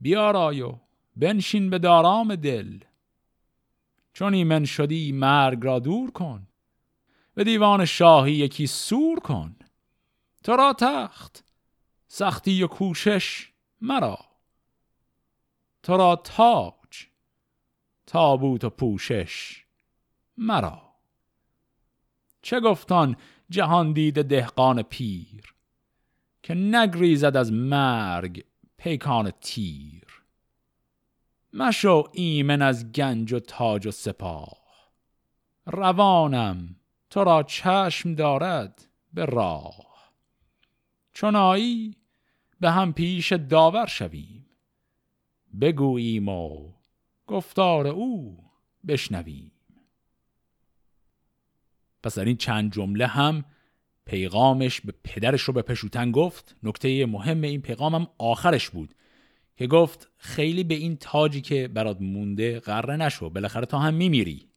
[0.01, 0.79] بیارای و
[1.17, 2.79] بنشین به دارام دل.
[4.13, 6.47] چون ایمن شدی مرگ را دور کن
[7.35, 9.57] به دیوان شاهی یکی سور کن.
[10.45, 11.45] تو را تخت
[12.09, 14.19] سختی و کوشش مرا.
[15.83, 17.07] تو را تاج
[18.07, 19.65] تابوت و پوشش
[20.37, 20.83] مرا.
[22.43, 23.17] چه گفتان
[23.53, 25.55] جهان دید دهقان پیر
[26.43, 28.45] که نگریزد از مرگ
[28.77, 30.23] پیکان تیر.
[31.53, 34.63] مشو ایمن از گنج و تاج و سپاه
[35.67, 36.77] روانم
[37.11, 40.13] تو را چشم دارد به راه.
[41.13, 41.97] چونایی
[42.61, 44.47] به هم پیش داور شویم
[45.61, 46.73] بگوییم و
[47.27, 48.45] گفتار او
[48.89, 49.53] بشنویم.
[52.03, 53.45] پس در این چند جمله هم
[54.05, 56.57] پیغامش به پدرش رو به پشوتن گفت.
[56.63, 58.95] نکته مهم این پیغامم آخرش بود
[59.57, 64.49] که گفت خیلی به این تاجی که برات مونده قره نشو بالاخره تا هم میمیری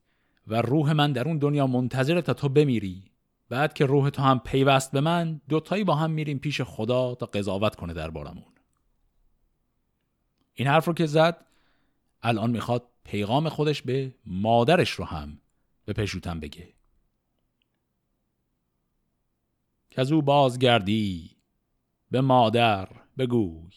[0.48, 3.04] و روح من در اون دنیا منتظره تا تو بمیری.
[3.50, 7.26] بعد که روح تو هم پیوست به من دوتایی با هم میریم پیش خدا تا
[7.26, 8.54] قضاوت کنه دربارمون.
[10.54, 11.46] این حرف رو که زد
[12.24, 15.42] الان می‌خواد پیغام خودش به مادرش رو هم
[15.86, 16.75] به پشوتن بگه.
[19.96, 21.38] که از او بازگردی.
[22.12, 23.72] به مادر بگوی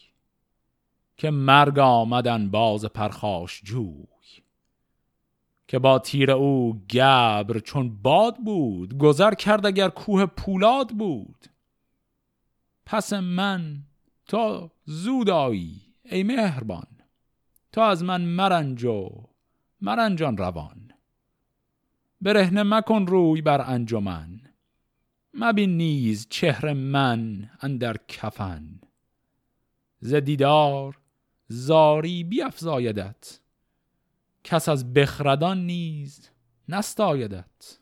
[1.17, 4.05] که مرگ آمدن باز پرخاش جوی.
[5.67, 11.45] که با تیر او گبر چون باد بود گذر کرد اگر کوه پولاد بود.
[12.85, 13.83] پس من
[14.25, 16.87] تا زود آیی ای مهربان
[17.71, 18.85] تا از من مرنج
[19.81, 20.91] مرنجان روان.
[22.21, 24.48] برهنه مکن روی بر انجمن.
[25.33, 28.79] مبین نیز چهر من اندر کفن.
[29.99, 30.99] ز دیدار
[31.47, 33.39] زاری بیافزایدت
[34.43, 36.29] کس از بخردان نیز
[36.69, 37.79] نستایدت.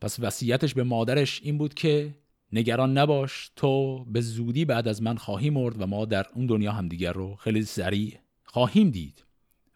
[0.00, 2.14] پس وصیتش به مادرش این بود که
[2.52, 6.72] نگران نباش تو به زودی بعد از من خواهی مرد و ما در اون دنیا
[6.72, 9.24] همدیگر رو خیلی سریع خواهیم دید.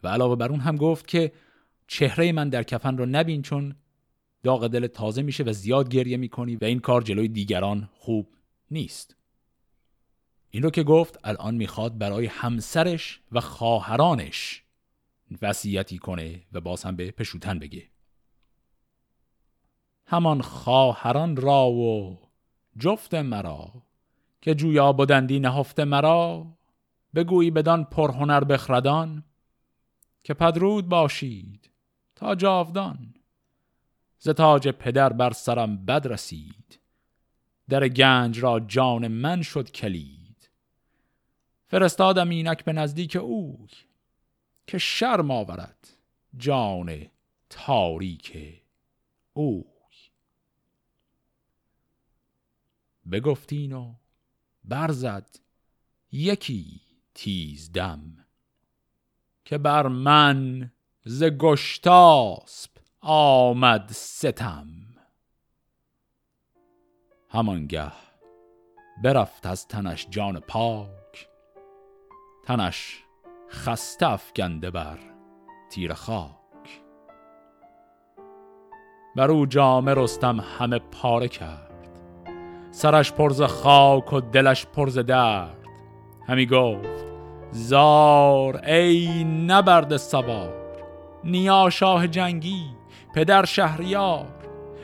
[0.03, 1.33] و علاوه بر اون هم گفت که
[1.87, 3.75] چهره من در کفن رو نبین چون
[4.43, 8.35] داغ دل تازه میشه و زیاد گریه می‌کنی و این کار جلوی دیگران خوب
[8.71, 9.17] نیست.
[10.51, 14.63] این رو که گفت الان می‌خواد برای همسرش و خواهرانش
[15.43, 17.89] وصیتی کنه و باز هم به پشوتن بگه.
[20.07, 22.19] همان خواهران را و
[22.79, 23.73] جفت مرا
[24.41, 26.47] که جویا بودندی نهفته مرا
[27.15, 29.25] بگویی بدان پرهنر بخردان
[30.25, 31.71] که پدرود باشید
[32.17, 33.15] تا جاودان.
[34.19, 36.81] ز تاج پدر بر سرم بد رسید.
[37.69, 40.51] در گنج را جان من شد کلید.
[41.67, 43.69] فرستادم اینک به نزدیک اوی
[44.67, 45.97] که شرم آورد
[46.37, 47.07] جان
[47.51, 48.63] تاریک
[49.33, 49.65] اوی.
[53.11, 53.95] بگفتین و
[54.65, 55.37] برزد
[56.13, 56.81] یکی
[57.15, 58.27] تیز دم
[59.45, 60.71] که بر من
[61.05, 62.71] ز گشتاسب
[63.11, 64.67] آمد ستم.
[67.29, 67.93] همانگه
[69.03, 71.29] برفت از تنش جان پاک.
[72.45, 73.05] تنش
[73.51, 74.99] خسته افکنده بر
[75.71, 76.83] تیر خاک.
[79.17, 81.89] بر او جامه رستم همه پاره کرد.
[82.71, 85.67] سرش پرز خاک و دلش پرز درد.
[86.29, 87.05] همی گفت
[87.51, 90.55] زار ای نبرد سوار
[91.25, 92.78] نیا شاه جنگی.
[93.15, 94.27] پدر شهریار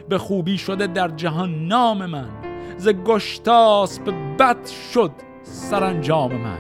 [0.09, 2.31] به خوبی شده در جهان نام من
[2.77, 5.11] ز گشتاس به بد شد
[5.43, 6.59] سرانجام من.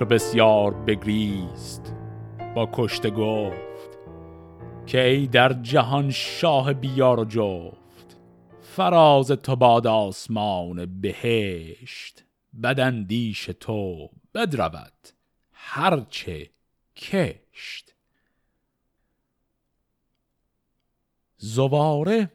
[0.00, 1.94] چو بسیار بگریست
[2.54, 3.98] با کشته گفت
[4.86, 8.16] که ای در جهان شاه بیار و جفت
[8.60, 12.24] فراز تو باد آسمان بهشت
[12.62, 15.08] بدندیش تو بدرود
[15.52, 16.50] هرچه
[16.96, 17.94] کشت.
[21.36, 22.32] زواره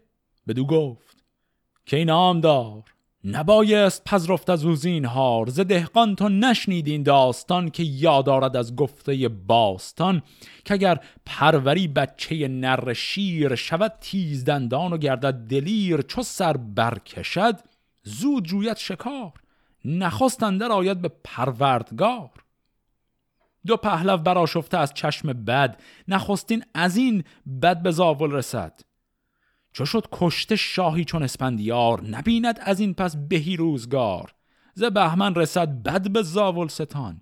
[0.47, 1.23] بدو گفت
[1.85, 2.94] که نامدار؟
[3.27, 8.75] نبایست پذرفت از اوزین هار ز دهقان تو نشنید این داستان که یاد آرد از
[8.75, 10.21] گفته باستان
[10.65, 16.01] که اگر پروری بچه نر شیر شود تیزدندان و گردد دلیر.
[16.01, 17.59] چو سر برکشد
[18.03, 19.31] زود جویت شکار.
[19.85, 22.29] نخست اندر آید به پروردگار.
[23.65, 25.81] دو پهلو براشفته از چشم بد.
[26.07, 27.23] نخستین از این
[27.61, 28.81] بد به زاول رسد.
[29.75, 34.33] چو شد کشته شاهی چون اسپندیار نبیند از این پس بهی روزگار.
[34.73, 37.21] ز بهمن رسد بد به زاول ستان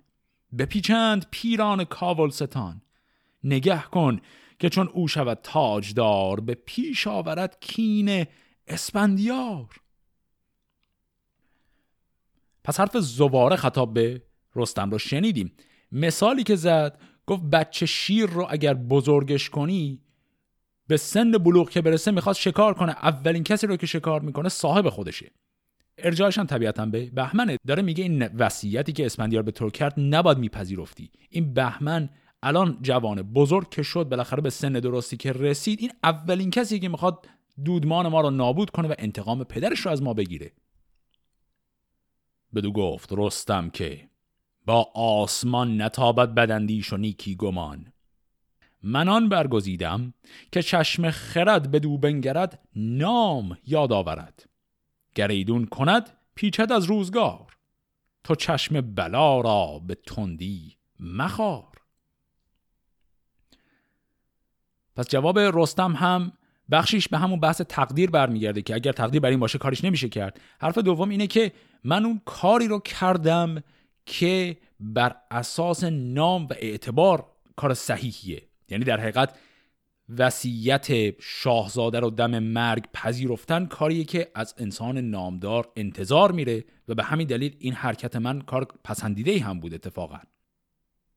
[0.58, 2.82] بپیچند پیران کاول ستان
[3.44, 4.20] نگه کن
[4.60, 8.26] که چون او شود تاجدار به پیش آورد کین
[8.68, 9.70] اسپندیار
[12.64, 14.22] پس حرف زواره خطاب به
[14.56, 15.52] رستم رو شنیدیم.
[15.92, 20.03] مثالی که زد گفت بچه شیر رو اگر بزرگش کنی
[20.88, 22.92] به سن بلوغ که برسه می‌خواد شکار کنه.
[22.92, 25.32] اولین کسی رو که شکار می‌کنه صاحب خودشه.
[25.98, 30.38] ارجاعش هم طبیعتا به بهمنه داره میگه این وصیتی که اسپندیار به تو کرد نباید
[30.38, 31.12] میپذیرفتی.
[31.30, 32.10] این بهمن
[32.44, 36.90] الان جوانه بزرگ که شد بالاخره به سن درستی که رسید این اولین کسی که
[36.90, 37.28] می‌خواد
[37.66, 40.52] دودمان ما رو نابود کنه و انتقام پدرش رو از ما بگیره.
[42.56, 44.10] بدو گفت رستم که
[44.66, 47.93] با آسمان نتابد بدندیش و نیکی گمان.
[48.84, 50.14] منان برگزیدم
[50.52, 54.50] که چشم خرد به دو بنگرد نام یاد آورد.
[55.16, 57.58] گریدون کند پیچد از روزگار.
[58.24, 61.74] تو چشم بلا را به تندی مخار.
[64.96, 66.32] پس جواب رستم هم
[66.72, 70.42] بخشیش به همون بحث تقدیر برمیگرده که اگر تقدیر بر این باشه کارش نمیشه کرد.
[70.60, 71.52] حرف دوم اینه که
[71.84, 73.64] من اون کاری رو کردم
[74.06, 77.26] که بر اساس نام و اعتبار
[77.56, 78.53] کار صحیحیه.
[78.74, 79.36] یعنی در حقیقت
[80.18, 87.04] وصیت شاهزاده رو دم مرگ پذیرفتن کاریه که از انسان نامدار انتظار میره و به
[87.04, 90.20] همین دلیل این حرکت من کار پسندیده هم بود اتفاقا.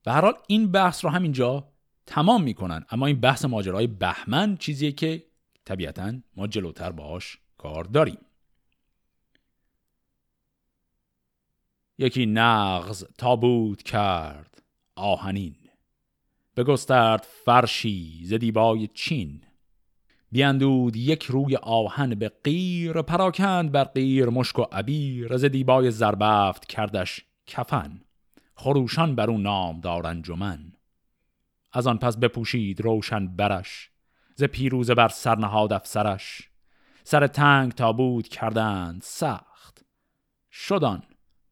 [0.05, 1.69] به هر حال این بحث رو همینجا
[2.07, 5.25] تمام می‌کنن اما این بحث ماجرای بهمن چیزیه که
[5.65, 8.19] طبیعتا ما جلوتر باهاش کار داریم.
[11.99, 14.63] یکی نغز تابوت کرد
[14.95, 15.66] آهنین.
[16.57, 19.41] بگسترد فرشی ز دیبای چین.
[20.33, 26.67] بیندود یک روی آهن به قیر پراکند بر قیر مشک و عبیر ز دیبای زربفت
[26.67, 28.01] کردش کفن.
[28.55, 30.73] خروشان بر او نام دار انجمن.
[31.73, 33.91] از آن پس بپوشید روشن برش
[34.35, 36.51] ز پیروزه بر سرنهاد افسرش.
[37.05, 39.85] سر تنگ تابود کردند سخت.
[40.51, 41.03] شدان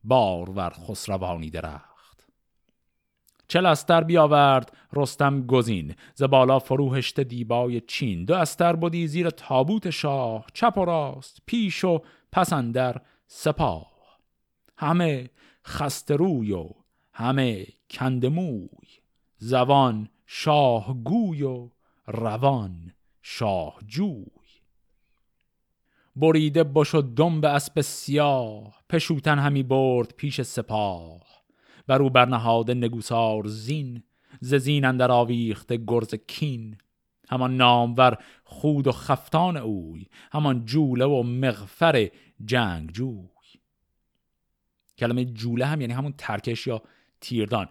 [0.04, 1.93] بار ور خسروانی درخت.
[3.48, 8.24] چل استر بیاورد رستم گزین ز بالا فروهشت دیبای چین.
[8.24, 12.00] دو استر بودی زیر تابوت شاه چپ و راست پیش و
[12.32, 13.94] پس اندر سپاه.
[14.78, 15.30] همه
[15.66, 16.70] خستروی و
[17.12, 18.68] همه کندموی
[19.36, 21.70] زبان شاه گوی و
[22.06, 22.92] روان
[23.22, 24.26] شاه جوی.
[26.16, 31.23] بریده بش و دنب اسب سیاه پشوتن همی برد پیش سپاه.
[31.86, 34.02] بر او برنهاده نگوسار زین
[34.40, 36.78] ز زین اندر آویخته گرز کین.
[37.30, 42.10] همان نامور خود و خفتان اوی همان جوله و مغفر
[42.44, 43.28] جنگ جوی
[44.98, 46.82] کلمه جوله هم یعنی همون ترکش یا
[47.20, 47.68] تیردان.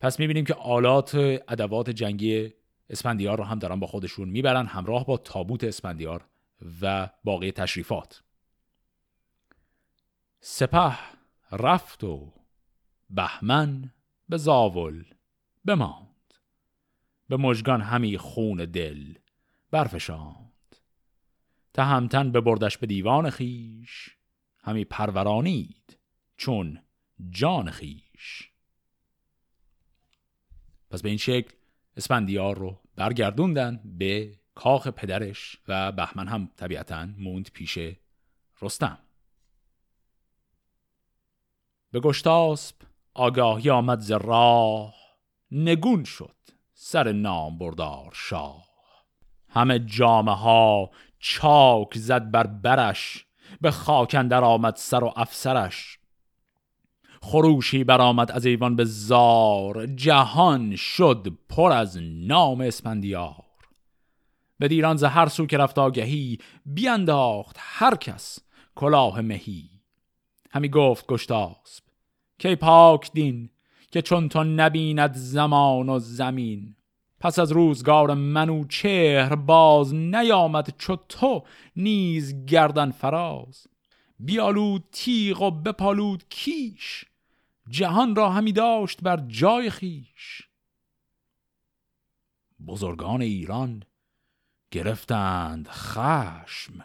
[0.00, 1.14] پس می‌بینیم که آلات
[1.48, 2.52] ادوات جنگی
[2.90, 6.24] اسپندیار رو هم دارن با خودشون می‌برن همراه با تابوت اسپندیار
[6.82, 8.22] و باقی تشریفات.
[10.40, 10.98] سپه
[11.52, 12.32] رفت و
[13.10, 13.92] بهمن
[14.28, 15.04] به زاول
[15.64, 16.06] بماند.
[17.28, 19.14] به مژگان همی خون دل
[19.70, 20.76] برفشاند.
[21.74, 24.16] تهمتن بردش به دیوان خیش
[24.58, 25.98] همی پرورانید
[26.36, 26.82] چون
[27.30, 28.50] جان خیش
[30.90, 31.54] پس به این شکل
[31.96, 37.78] اسپندیار رو برگردوندن به کاخ پدرش و بهمن هم طبیعتا موند پیش
[38.62, 38.98] رستم.
[41.90, 42.76] به گشتاسب
[43.16, 44.94] آگاهی آمد ز راه
[45.50, 46.36] نگون شد
[46.74, 48.66] سر نام بردار شاه.
[49.48, 53.26] همه جامه ها چاک زد بر برش
[53.60, 55.98] به خاکندر آمد سر و افسرش.
[57.22, 63.44] خروشی برآمد از ایوان به زار جهان شد پر از نام اسپندیار.
[64.58, 68.38] به دیران ز هر سو که رفت آگهی بیانداخت هر کس
[68.74, 69.70] کلاه مهی.
[70.50, 71.85] همی گفت گشتاسب
[72.38, 73.50] کی پاک دین
[73.90, 76.76] که چون تو نبیند زمان و زمین.
[77.20, 81.42] پس از روزگار منو چهر باز نیامد چو تو
[81.76, 83.66] نیز گردن فراز.
[84.20, 87.04] بیالود تیغ و بپالود کیش
[87.68, 90.48] جهان را همی داشت بر جای خیش
[92.66, 93.82] بزرگان ایران
[94.70, 96.84] گرفتند خشم.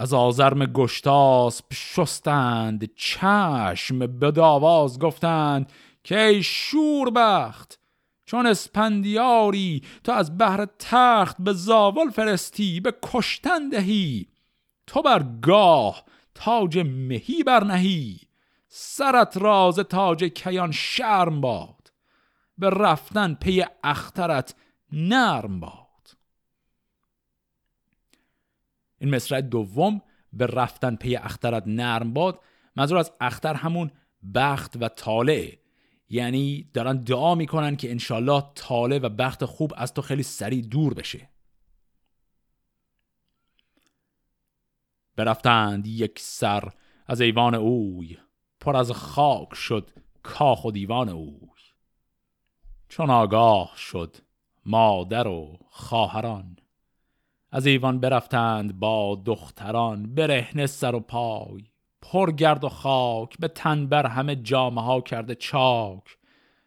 [0.00, 5.72] از آزرم گشتاسب شستند چشم به داواز گفتند
[6.04, 7.78] که ای شوربخت!
[8.24, 14.26] چو اسپندیاری تو از بهر تخت به زاول فرستی به کشتن دهی!
[14.86, 18.20] تو بر گاه تاج مهی برنهی!
[18.68, 21.92] سرت را ز تاج کیان شرم باد!
[22.58, 24.54] به رفتن پی اخترت
[24.92, 25.87] نرم باد!
[28.98, 32.40] این مصرع دوم به رفتن پی اخترت نرم باد.
[32.76, 33.90] منظور از اختر همون
[34.34, 35.58] بخت و طالع.
[36.10, 40.94] یعنی دارن دعا می‌کنن که انشالله طالع و بخت خوب از تو خیلی سریع دور
[40.94, 41.28] بشه.
[45.16, 46.72] برفتند یک سر
[47.06, 48.18] از ایوان اوی.
[48.60, 49.90] پر از خاک شد
[50.22, 51.38] کاخ و دیوان اوی.
[52.88, 54.16] چون آگاه شد
[54.66, 56.56] مادر و خواهران.
[57.50, 61.64] از ایوان برفتند با دختران برهنه سر و پای.
[62.02, 66.18] پر گرد و خاک به تن بر همه جامه ها کرده چاک.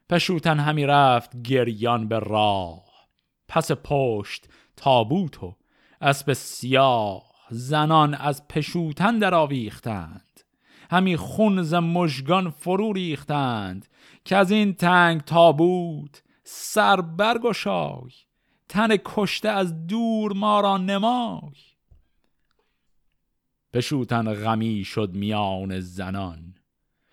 [0.09, 2.83] پشوتن همی رفت گریان به راه.
[3.47, 5.55] پس پشت تابوت و
[6.01, 10.41] اسب سیاه زنان از پشوتن در آویختند
[10.91, 13.87] همی خون ز مژگان فرو ریختند
[14.25, 18.11] که از این تنگ تابوت سر برگشای.
[18.71, 21.51] تن کشته از دور ما را نمای.
[23.73, 26.55] بشوتن غمی شد میان زنان.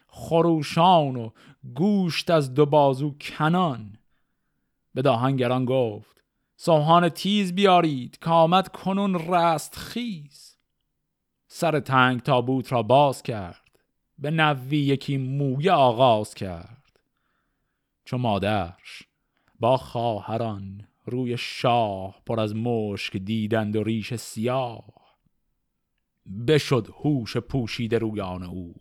[0.06, 1.30] خروشان و
[1.74, 3.98] گوشت از دو بازو کنان.
[4.94, 6.24] به داهنگران گفت
[6.56, 10.56] سوهان تیز بیارید که آمد کنون رست خیز.
[11.46, 13.80] سر تنگ تابوت را باز کرد
[14.18, 17.00] به نوی یکی مویه آغاز کرد.
[18.04, 19.02] چو مادرش
[19.60, 24.84] با خواهران روی شاه پر از مشک دیدند و ریش سیاه.
[26.48, 28.74] بشد هوش پوشیده رویان اوی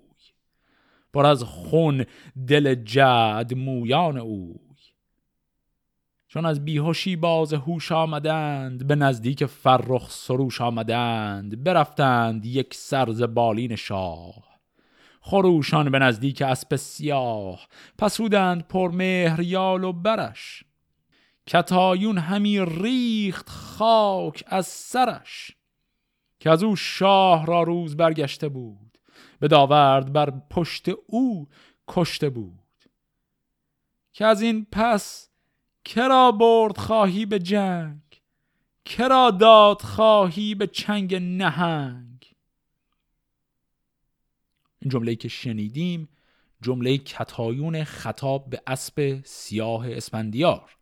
[1.13, 2.05] پر از خون
[2.47, 4.55] دل جد مویان اوی.
[6.28, 13.75] چون از بیهوشی باز هوش آمدند به نزدیک فرخ سروش آمدند برفتند یک سرز بالین
[13.75, 14.47] شاه.
[15.21, 17.67] خروشان به نزدیک اسب سیاه
[17.97, 20.63] پسودند پر مهریال و برش.
[21.48, 25.52] کتایون همی ریخت خاک از سرش
[26.39, 28.98] که از او شاه را روز برگشته بود
[29.39, 31.48] به داورد بر پشت او
[31.88, 32.60] کشته بود.
[34.14, 35.30] که از این پس
[35.86, 38.02] کرا برد خواهی به جنگ
[38.86, 42.36] کرا داد خواهی به چنگ نهنگ.
[44.82, 46.10] این جمله که شنیدیم
[46.62, 50.76] جمله کتایون خطاب به اسب سیاه اسپندیار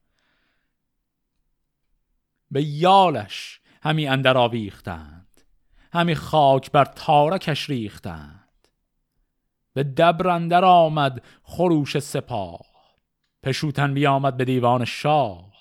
[2.51, 5.41] به یالش همی اندر آویختند
[5.93, 8.67] همی خاک بر تارکش ریختند.
[9.73, 12.65] به دبر اندر آمد خروش سپاه
[13.43, 15.53] پشوتن بیامد به دیوان شاه.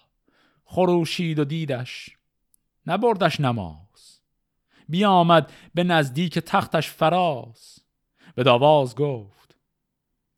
[0.65, 2.17] خروشید و دیدش
[2.87, 4.21] نبردش نماز.
[4.89, 7.79] بیامد به نزدیک تختش فراز.
[8.35, 9.57] به داواز گفت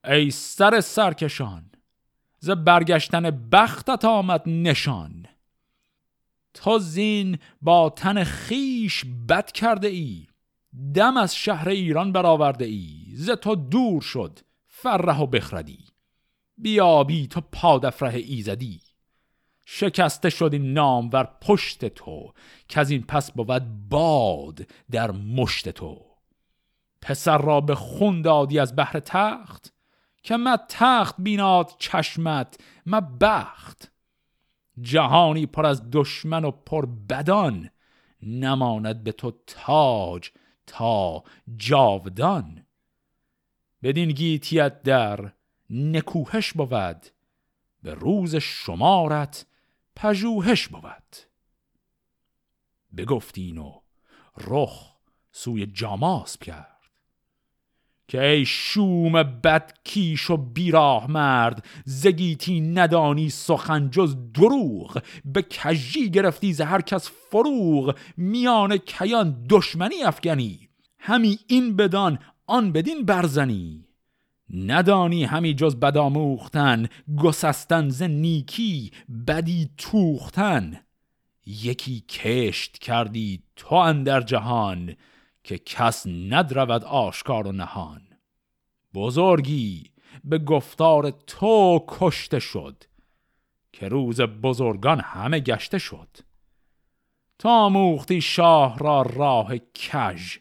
[0.05, 1.71] ای سر سرکشان
[2.39, 5.27] ز برگشتن بختت آمد نشان.
[6.57, 10.27] تو زین با تن خیش بد کرده ای
[10.95, 15.85] دم از شهر ایران برآورده ای ز تو دور شد فرح و بخردی.
[16.59, 18.81] بیابی تو پادفره ایزدی.
[19.65, 22.33] شکسته شد این نام ور پشت تو
[22.69, 26.07] که از این پس بود باد در مشت تو.
[27.03, 29.75] پسر را به خون دادی از بحر تخت
[30.23, 33.93] که ما تخت بیناد چشمت ما بخت.
[34.81, 37.71] جهانی پر از دشمن و پر بدان
[38.23, 40.31] نماند به تو تاج
[40.67, 41.25] تا
[41.57, 42.67] جاودان.
[43.83, 45.33] بدین گیتیت در
[45.71, 47.07] نکوهش بود
[47.83, 49.47] به روز شمارت
[49.97, 51.17] پژوهش بود.
[52.97, 53.81] بگفتین و
[54.39, 54.97] رخ
[55.33, 56.76] سوی جاماس کرد.
[58.09, 65.03] که ای شوم بد کیش و بیراه مرد زگیتی ندانی سخن جز دروغ.
[65.25, 67.95] به کجی گرفتی ز هر کس فروغ.
[68.17, 73.85] میان کیان دشمنی افغنی همی این بدان آن بدین برزنی.
[74.55, 76.89] ندانی همی جز بدآموختن
[77.23, 78.91] گسستن ز نیکی
[79.27, 80.81] بدی توختن.
[81.47, 84.97] یکی کشت کردی تو اندر جهان.
[85.47, 88.03] که کس ندرود آشکار و نهان.
[88.95, 89.91] بزرگی
[90.25, 92.85] به گفتار تو کشته شد
[93.73, 96.09] که روز بزرگان همه گشته شد.
[97.39, 100.39] تا موختی شاه را راه کژ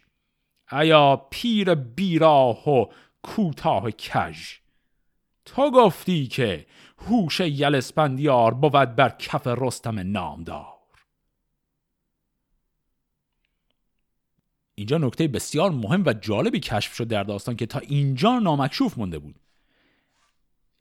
[0.72, 2.86] ایا پیر بیراه و
[3.22, 4.54] کوتاه کژ.
[5.44, 6.66] تو گفتی که
[6.98, 10.75] هوش یلسپندیار بود بر کف رستم نامدار.
[14.78, 19.18] اینجا نکته بسیار مهم و جالبی کشف شد در داستان که تا اینجا نامکشوف مونده
[19.18, 19.34] بود.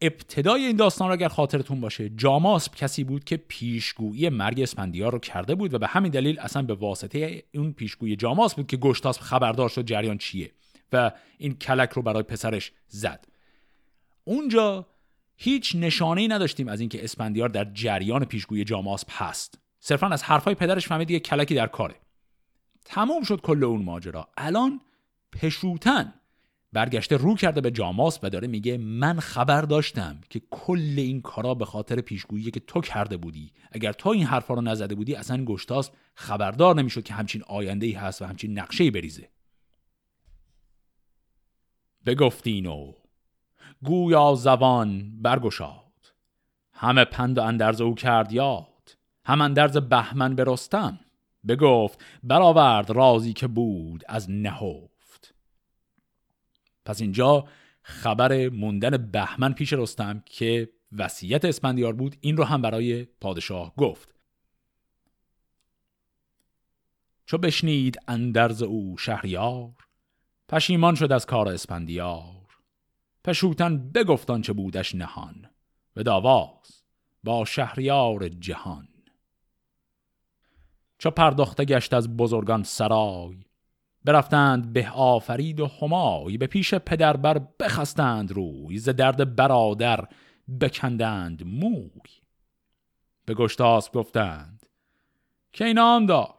[0.01, 5.19] ابتدای این داستان را اگر خاطرتون باشه جاماسب کسی بود که پیشگویی مرگ اسپندیار رو
[5.19, 9.21] کرده بود و به همین دلیل اصلا به واسطه اون پیشگویی جاماس بود که گشتاسب
[9.21, 10.51] خبردار شد جریان چیه
[10.93, 13.27] و این کلک رو برای پسرش زد.
[14.23, 14.87] اونجا
[15.35, 19.59] هیچ نشانه ای نداشتیم از اینکه اسپندیار در جریان پیشگویی جاماسب هست.
[19.79, 21.95] صرفا از حرفای پدرش فهمید یه کلکی در کاره.
[22.85, 24.27] تموم شد کل اون ماجرا.
[24.37, 24.81] الان
[25.33, 26.13] پشوتن.
[26.73, 31.53] برگشته رو کرده به جاماس و داره میگه من خبر داشتم که کل این کارا
[31.53, 33.51] به خاطر پیشگویی که تو کرده بودی.
[33.71, 37.91] اگر تو این حرفا رو نزده بودی اصلا گشتاس خبردار نمی‌شد که همچین آینده ای
[37.91, 39.29] هست و همچین نقشه ای بریزه.
[42.05, 42.93] بگفت این و
[43.83, 46.13] گویا زبان برگشاد.
[46.73, 48.97] همه پند و اندرز او کرد یاد.
[49.25, 50.99] هم اندرز بهمن به رستم
[51.47, 54.87] بگفت برآورد رازی که بود از نهفت
[56.85, 57.45] پس اینجا
[57.81, 64.15] خبر موندن بهمن پیش رستم که وصیت اسپندیار بود این رو هم برای پادشاه گفت.
[67.25, 69.73] چو بشنید اندرز او شهریار
[70.49, 72.47] پشیمان شد از کار اسپندیار
[73.23, 75.49] پشوتن بگفتان چه بودش نهان
[75.93, 76.83] به داواز
[77.23, 78.87] با شهریار جهان.
[80.97, 83.37] چو پرداخته گشت از بزرگان سرای.
[84.05, 90.07] برفتند به آفرید و همای به پیش پدر بر بخستند روی ز درد برادر
[90.61, 92.01] بکندند موی.
[93.25, 94.65] به گشتاس گفتند
[95.53, 96.35] که اینام دار؟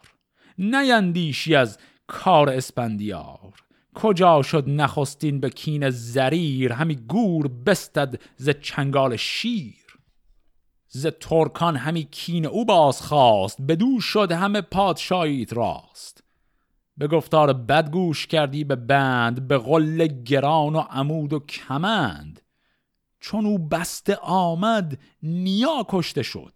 [0.58, 3.54] نیندیشی از کار اسپندیار.
[3.94, 9.85] کجا شد نخستین به کین زریر؟ همی گور بستد ز چنگال شیر.
[10.88, 16.24] ز ترکان همی کین او باز خواست بدو شد همه پادشاهیت راست.
[16.96, 22.40] به گفتار بد گوش کردی به بند به قل گران و عمود و کمند.
[23.20, 26.52] چون او بسته آمد نیا کشته شد.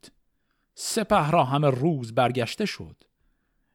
[0.74, 2.96] سپه را همه روز برگشته شد.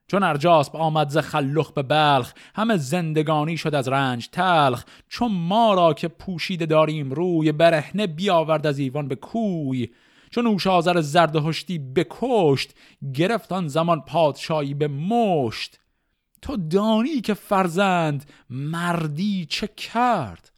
[0.08, 4.84] چون ارجاسب آمد ز خلخ به بلخ همه زندگانی شد از رنج تلخ.
[5.10, 9.90] چون ما را که پوشیده داریم روی برهنه بیاورد از ایوان به کوی.
[10.36, 12.76] چون اوشازر زرد هشتی بکشت
[13.14, 15.80] گرفت آن زمان پادشاهی به مشت.
[16.42, 20.52] تو دانی که فرزند مردی چه کرد؟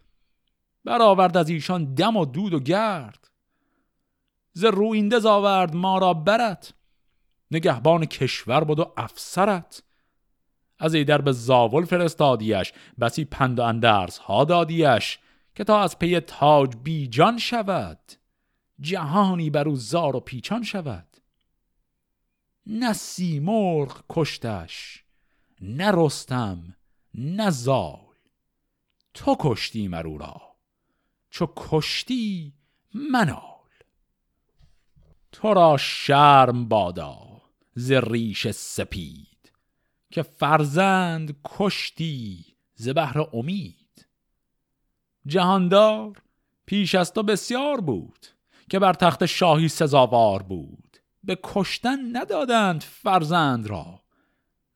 [0.86, 3.32] برآورد از ایشان دم و دود و گرد.
[4.54, 6.74] ز روینده زاورد ما را برت
[7.52, 9.84] نگهبان کشور بود و افسرت
[10.80, 15.20] از ایدر به زاول فرستادیش بسی پند و اندرس ها دادیش
[15.56, 18.17] که تا از پی تاج بیجان شود.
[18.80, 21.18] جهانی بر او زار و پیچان شود.
[22.66, 25.04] نه سیمرغ کشتش
[25.62, 26.76] نه رستم
[27.14, 28.08] نه زال.
[29.14, 30.42] تو کشتی مرو را
[31.30, 32.54] چو کشتی
[32.94, 33.70] منال.
[35.32, 37.42] تو را شرم بادا
[37.76, 39.52] ز ریش سپید
[40.12, 44.08] که فرزند کشتی ز بهر امید.
[45.26, 46.24] جهاندار
[46.66, 48.28] پیش از تو بسیار بود
[48.70, 50.98] که بر تخت شاهی سزاوار بود.
[51.24, 54.02] به کشتن ندادند فرزند را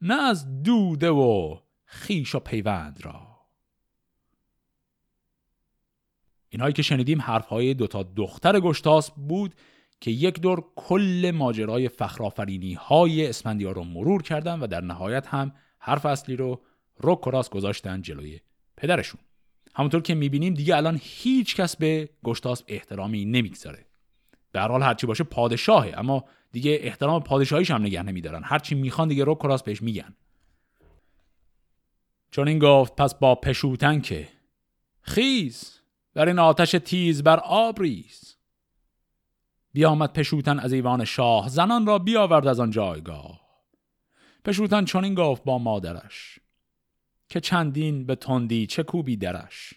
[0.01, 3.31] نه از دوده و خیش و پیوند را.
[6.49, 9.55] اینهایی که شنیدیم حرفهای دوتا دختر گشتاس بود
[9.99, 15.51] که یک دور کل ماجرای فخرافرینی های اسپندیار رو مرور کردن و در نهایت هم
[15.79, 16.61] حرف اصلی رو
[17.03, 18.39] رک و گذاشتن جلوی
[18.77, 19.21] پدرشون.
[19.75, 23.85] همونطور که می‌بینیم دیگه الان هیچ کس به گشتاس احترامی نمی‌گذاره.
[24.51, 28.41] به هر حال هرچی باشه پادشاهه اما دیگه احترام پادشاهیش هم نگه نمیدارن.
[28.43, 30.15] هرچی می‌خوان دیگه رو کراس بهش میگن.
[32.31, 34.27] چون این گفت پس با پشوتن که
[35.01, 35.79] خیز
[36.13, 38.35] بر این آتش تیز بر آب ریز.
[39.73, 43.41] بیامد پشوتن از ایوان شاه زنان را بیاورد از آن جایگاه.
[44.45, 46.39] پشوتن چون این گفت با مادرش.
[47.31, 49.73] که چندین به تندی چه کوبی درش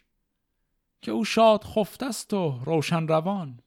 [1.03, 3.61] که او شاد خفتست و روشن روان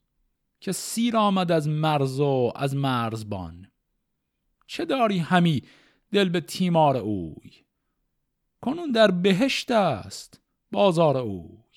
[0.59, 3.71] که سیر آمد از مرز و از مرزبان.
[4.65, 5.63] چه داری همی
[6.11, 7.51] دل به تیمار اوی؟
[8.61, 11.73] کنون در بهشت است بازار اوی.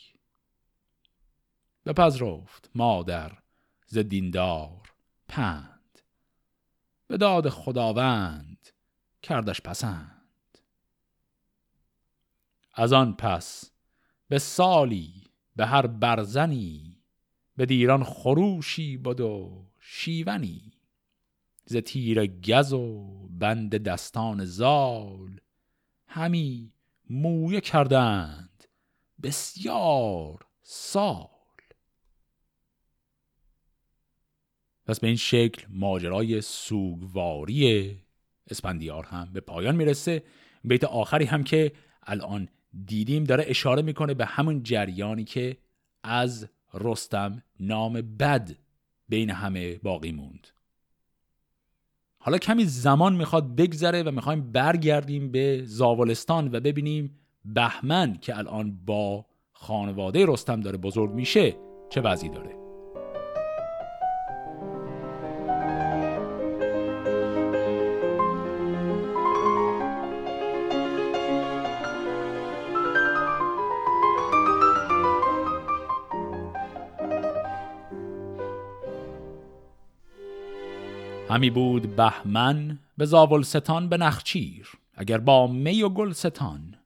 [1.86, 3.38] بپذرفت مادر
[3.86, 4.92] ز دیندار
[5.28, 5.98] پند
[7.06, 8.68] به داد خداوند
[9.22, 10.19] کردش پسند.
[12.74, 13.70] از آن پس
[14.28, 15.24] به سالی
[15.56, 17.02] به هر برزنی
[17.56, 20.72] به دیران خروشی بود و شیونی
[21.64, 25.40] ز تیر گز و بند دستان زال
[26.06, 26.72] همی
[27.10, 28.64] مویه کردند
[29.22, 31.26] بسیار سال.
[34.86, 37.98] پس به این شکل ماجرای سوگواری
[38.50, 40.22] اسپندیار هم به پایان می‌رسه.
[40.64, 42.48] بیت آخری هم که الان
[42.86, 45.56] دیدیم داره اشاره می‌کنه به همون جریانی که
[46.02, 48.50] از رستم نام بد
[49.08, 50.46] بین همه باقی موند.
[52.18, 58.78] حالا کمی زمان می‌خواد بگذره و می‌خوایم برگردیم به زاولستان و ببینیم بهمن که الان
[58.86, 61.56] با خانواده رستم داره بزرگ میشه
[61.90, 62.59] چه وضعی داره.
[81.30, 86.76] همی بود بهمن به زاولستان به نخچیر اگر با می و گلستان.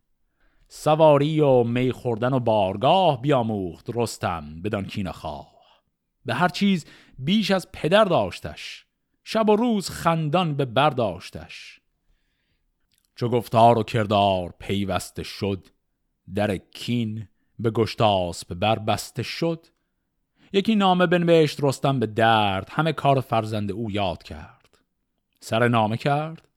[0.68, 5.54] سواری و می خوردن و بارگاه بیاموخت رستم بدان کین خواه.
[6.24, 6.84] به هر چیز
[7.18, 8.86] بیش از پدر داشتش
[9.24, 11.80] شب و روز خندان به برداشتش
[13.16, 15.66] چو گفتار و کردار پیوسته شد
[16.34, 17.28] در کین
[17.58, 19.66] به گشتاسب بربسته شد.
[20.54, 24.78] یکی نامه بنوشت رستم به درد همه کار فرزند او یاد کرد.
[25.40, 26.48] سر نامه کرد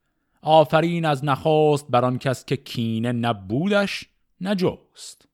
[0.42, 4.04] آفرین از نخواست بر آن کس که کینه نبودش
[4.40, 5.28] نجوست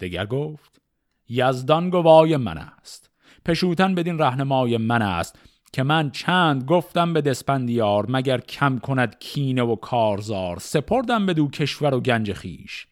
[0.00, 0.80] دگر گفت
[1.28, 3.10] یزدان گوای من است
[3.44, 5.38] پشوتن بدین رهنمای من است
[5.72, 11.48] که من چند گفتم به دسپندیار مگر کم کند کینه و کارزار سپردم به دو
[11.48, 12.86] کشور و گنج خیش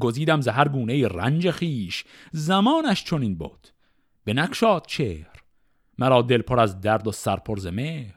[0.00, 3.68] گزیدم زهر گونه رنج خیش زمانش چنین بود
[4.30, 5.42] به نکشاد چهر
[5.98, 8.14] مرا دل پر از درد و سرپر ز مهر.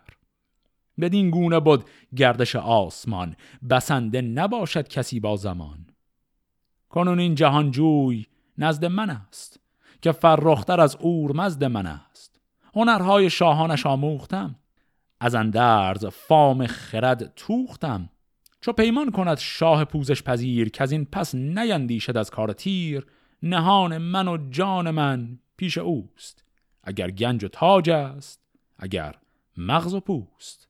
[0.99, 1.83] بدین گونه بود
[2.15, 3.35] گردش آسمان
[3.69, 5.85] بسنده نباشد کسی با زمان.
[6.89, 8.25] کنون این جهان جوی
[8.57, 9.59] نزد من است
[10.01, 12.41] که فرختر از اورمزد من است.
[12.75, 14.55] هنرهای شاهانش آموختم
[15.19, 18.09] از اندرز فام خرد توختم.
[18.61, 23.05] چو پیمان کند شاه پوزش پذیر که از این پس نیندیشد از کار تیر.
[23.43, 26.43] نهان من و جان من پیش اوست.
[26.83, 28.41] اگر گنج و تاج است
[28.77, 29.15] اگر
[29.57, 30.67] مغز و پوست.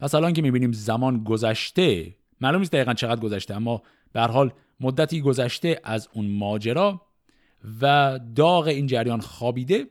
[0.00, 3.82] پس الان که می‌بینیم زمان گذشته معلوم نیست دقیقا چقدر گذشته اما
[4.12, 7.00] به حال مدتی گذشته از اون ماجرا
[7.80, 9.86] و داغ این جریان خوابیده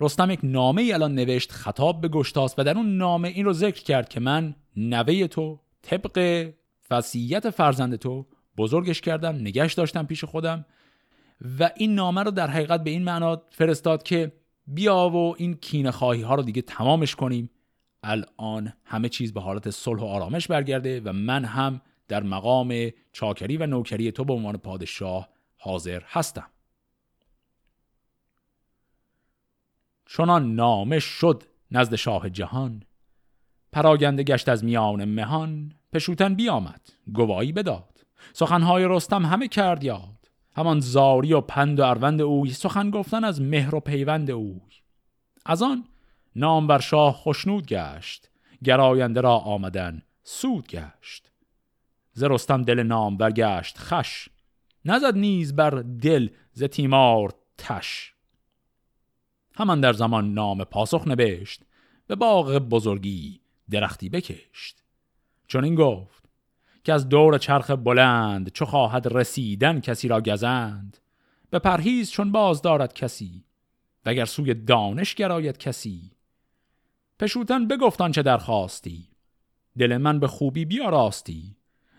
[0.00, 3.52] رستم یک نامه ای الان نوشت خطاب به گشتاس و در اون نامه این رو
[3.52, 6.48] ذکر کرد که من نوه تو طبق
[6.90, 10.64] وصیت فرزند تو بزرگش کردم نگش داشتم پیش خودم
[11.58, 14.32] و این نامه رو در حقیقت به این معنا فرستاد که
[14.66, 17.50] بیا و این کینه خواهی ها رو دیگه تمامش کنیم.
[18.02, 23.56] الان همه چیز به حالت صلح و آرامش برگرده و من هم در مقام چاکری
[23.56, 26.50] و نوکری تو به عنوان پادشاه حاضر هستم.
[30.06, 32.82] چنان نامه شد نزد شاه جهان.
[33.72, 35.72] پراگنده گشت از میان مهان.
[35.92, 36.80] پشوتن بیامد
[37.12, 38.06] گواهی بداد.
[38.32, 40.15] سخنهای رستم همه کرد یاد.
[40.56, 44.60] همان زاری و پند و اروند اوی سخن گفتن از مهر و پیوند اوی.
[45.46, 45.84] از آن
[46.36, 48.30] نام بر شاه خشنود گشت
[48.64, 51.30] گراینده را آمدن سود گشت.
[52.12, 54.28] ز رستم دل نام برگشت خش
[54.84, 55.70] نزد نیز بر
[56.02, 58.14] دل ز تیمار تش.
[59.54, 61.62] همان در زمان نام پاسخ نبشت
[62.06, 63.40] به باغ بزرگی
[63.70, 64.82] درختی بکشت.
[65.46, 66.15] چون این گفت
[66.86, 70.98] که از دور چرخ بلند چو خواهد رسیدن کسی را گزند.
[71.50, 73.44] به پرهیز چون باز دارد کسی
[74.06, 76.10] وگر سوی دانش گراید کسی.
[77.18, 79.08] پشوتن بگفتان چه درخواستی
[79.78, 81.56] دل من به خوبی بیاراستی.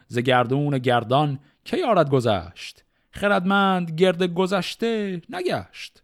[0.08, 6.04] ز گردون گردان که یارد گذشت؟ خردمند گرد گذشته نگشت.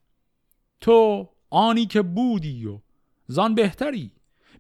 [0.82, 2.80] تو آنی که بودی و
[3.28, 4.12] زان بهتری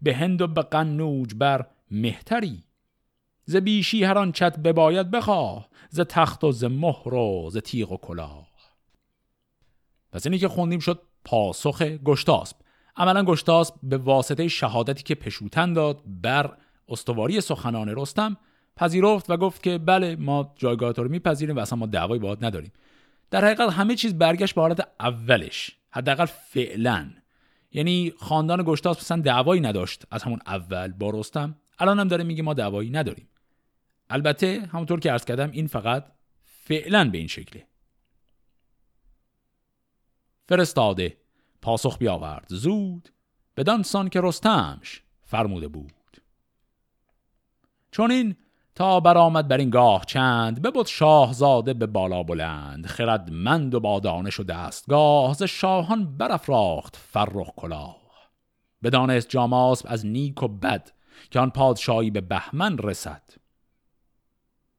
[0.01, 2.63] به هند و به قنوج بر مهتری.
[3.45, 7.97] ز بیشی هر چت بباید بخواه ز تخت و ز مهر و ز تیغ و
[7.97, 8.47] کلاه.
[10.11, 12.57] پس اینی که خوندیم شد پاسخ گشتاسب
[12.95, 16.57] عملا گشتاسب به واسطه شهادتی که پشوتن داد بر
[16.89, 18.37] استواری سخنان رستم
[18.75, 22.43] پذیرفت و گفت که بله ما جایگاه تو رو میپذیریم و اصلا ما دعوایی باهات
[22.43, 22.71] نداریم.
[23.31, 27.09] در حقیقت همه چیز برگشت به حالت اولش حداقل فعلا.
[27.71, 31.55] یعنی خاندان گشتاس مثلا دعوایی نداشت از همون اول با رستم.
[31.79, 33.27] الان هم داره میگه ما دعوایی نداریم.
[34.13, 36.05] البته همونطور که عرض کردم این فقط
[36.43, 37.67] فعلا به این شکله.
[40.47, 41.17] فرستاده.
[41.61, 42.45] پاسخ بیاورد.
[42.49, 43.09] زود.
[43.57, 46.21] بدان سان که رستمش فرموده بود.
[47.91, 48.35] چون این
[48.75, 52.85] تا برآمد بر این گاه چند ببود شاهزاده به بالا بلند.
[52.85, 58.03] خردمند و با دانش و دستگاه ز شاهان برافراخت فرخ کلاه.
[58.83, 60.91] بدانست جاماسب از نیک و بد
[61.31, 63.42] که آن پادشاهی به بهمن رسد.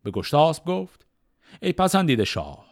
[0.04, 1.06] به گشتاسب گفت
[1.62, 2.66] ای پسندیده شاه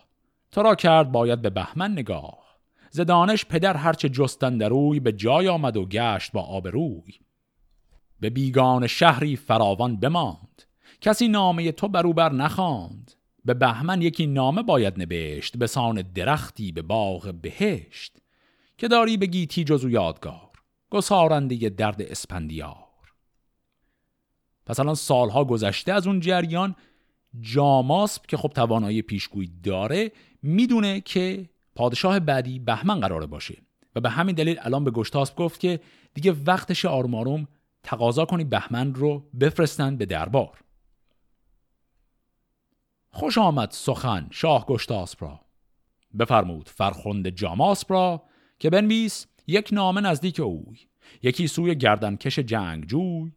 [0.52, 2.42] تو را کرد باید به بهمن نگاه.
[2.90, 7.14] ز دانش پدر هرچه جستن دروی به جای آمد و گشت با آبروی
[8.20, 10.62] به بیگان شهری فراوان بماند
[11.00, 13.12] کسی نامه تو برو بر نخواند.
[13.44, 18.16] به بهمن یکی نامه باید نبشت به سان درختی به باغ بهشت.
[18.78, 20.50] که داری به گیتی جزو یادگار
[20.90, 22.76] گسارنده درد اسپندیار.
[24.66, 26.76] پس الان سالها گذشته از اون جریان
[27.40, 30.12] جاماسب که خب توانایی پیشگویی داره
[30.42, 33.62] می‌دونه که پادشاه بعدی بهمن قراره باشه.
[33.96, 35.80] و به همین دلیل الان به گشتاسب گفت که
[36.14, 37.48] دیگه وقتش آروم آروم
[37.82, 40.58] تقاضا کنی بهمن رو بفرستن به دربار.
[43.10, 45.40] خوش آمد سخن شاه گشتاسب را.
[46.18, 48.22] بفرمود فرخند جاماسب را
[48.58, 50.78] که بنویس یک نامه نزدیک اوی
[51.22, 53.32] یکی سوی گردنکش جنگ جوی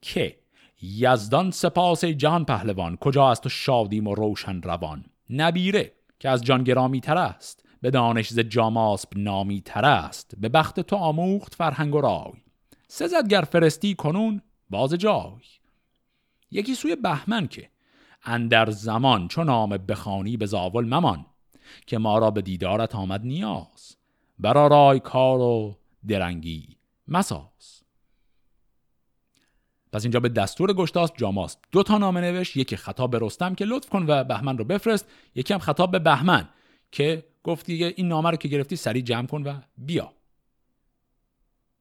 [0.00, 0.41] که
[0.82, 2.96] یزدان سپاس جهان پهلوان.
[2.96, 7.90] کجا است و شادیم و روشن روان؟ نبیره که از جان گرامی تر است به
[7.90, 10.34] دانش ز جاماسب نامی تر است.
[10.38, 12.42] به بخت تو آموخت فرهنگ و رای.
[12.88, 15.42] سزدگر فرستی کنون باز جای.
[16.50, 17.70] یکی سوی بهمن که
[18.24, 21.26] اندر زمان چون نام بخانی به زاول ممان
[21.86, 23.96] که ما را به دیدارت آمد نیاز.
[24.38, 26.76] برا رای کار و درنگی
[27.08, 27.81] مساز.
[29.92, 33.64] پس اینجا به دستور گشتاس جاماست دو تا نامه نوشت یکی خطاب به رستم که
[33.64, 36.48] لطف کن و بهمن رو بفرست یکی هم خطاب به بهمن
[36.92, 40.12] که گفت دیگه این نامه رو که گرفتی سریع جمع کن و بیا.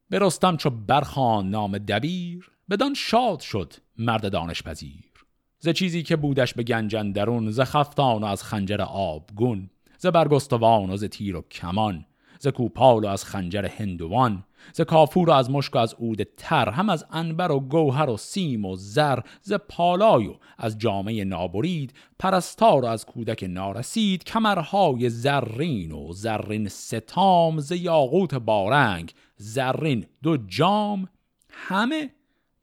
[0.10, 5.12] به رستم چو برخان نام دبیر بدان شاد شد مرد دانش پذیر.
[5.60, 10.90] ز چیزی که بودش به گنجن درون ز خفتان و از خنجر آبگون ز برگستوان
[10.90, 12.06] و ز تیر و کمان
[12.40, 14.44] ز کوپال و از خنجر هندوان
[14.74, 18.18] ز کافور و از مشک و از عود تر هم از انبر و گوهر و
[18.18, 25.10] سیم و زر ز پالای و از جامعه نابرید پرستار و از کودک نارسید کمرهای
[25.10, 31.10] زرین و زرین ستام ز یاقوت بارنگ زرین دو جام
[31.50, 32.12] همه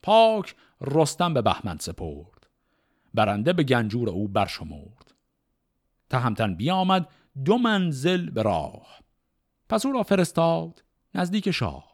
[0.01, 2.39] پاک رستم به بهمن سپرد
[3.13, 5.13] برنده به گنجور او برشمرد.
[6.09, 7.07] تهمتن بیامد
[7.45, 8.99] دو منزل به راه
[9.69, 10.83] پس او را فرستاد
[11.15, 11.88] نزدیک شاه.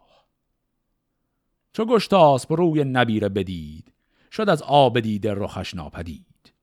[1.76, 3.94] چو گشتاسب روی نبیره بدید
[4.32, 6.54] شد از آب دیده رخش ناپدید.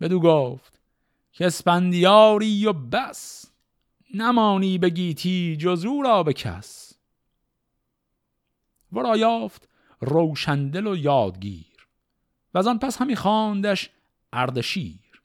[0.00, 0.80] بدو گفت
[1.32, 3.50] که اسپندیاری و بس
[4.14, 6.92] نمانی به گیتی جز او را به کس.
[8.92, 9.68] ورا یافت
[10.00, 11.88] روشندل و یادگیر
[12.54, 13.90] و از آن پس همی خواندش
[14.32, 15.22] اردشیر.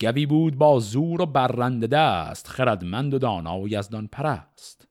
[0.00, 4.88] گوی بود با زور و برنده دست خردمند و دانا و یزدان پرست.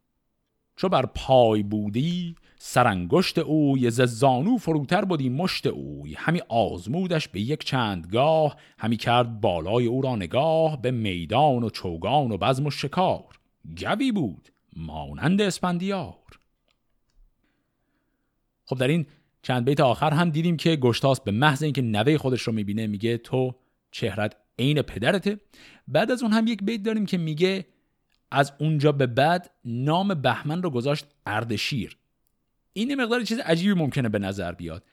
[0.76, 7.39] چو بر پای بودی سرانگشت اوی ز زانو فروتر بودی مشت اوی همی آزمودش به
[7.39, 12.72] یک چندگاه همی کرد بالای او را نگاه به میدان و چوگان و بزم و
[12.72, 13.39] شکار.
[13.78, 16.16] گوی بود مانند اسپندیار.
[18.66, 19.05] خب در این
[19.41, 23.18] چند بیت آخر هم دیدیم که گشتاس به محض اینکه نوه خودش رو می‌بینه میگه
[23.18, 23.55] تو
[23.91, 25.39] چهرت عین پدرته.
[25.88, 27.66] بعد از اون هم یک بیت داریم که میگه
[28.32, 31.97] از اونجا به بعد نام بهمن رو گذاشت اردشیر.
[32.78, 34.84] این مقدار چیز عجیبی ممکنه به نظر بیاد.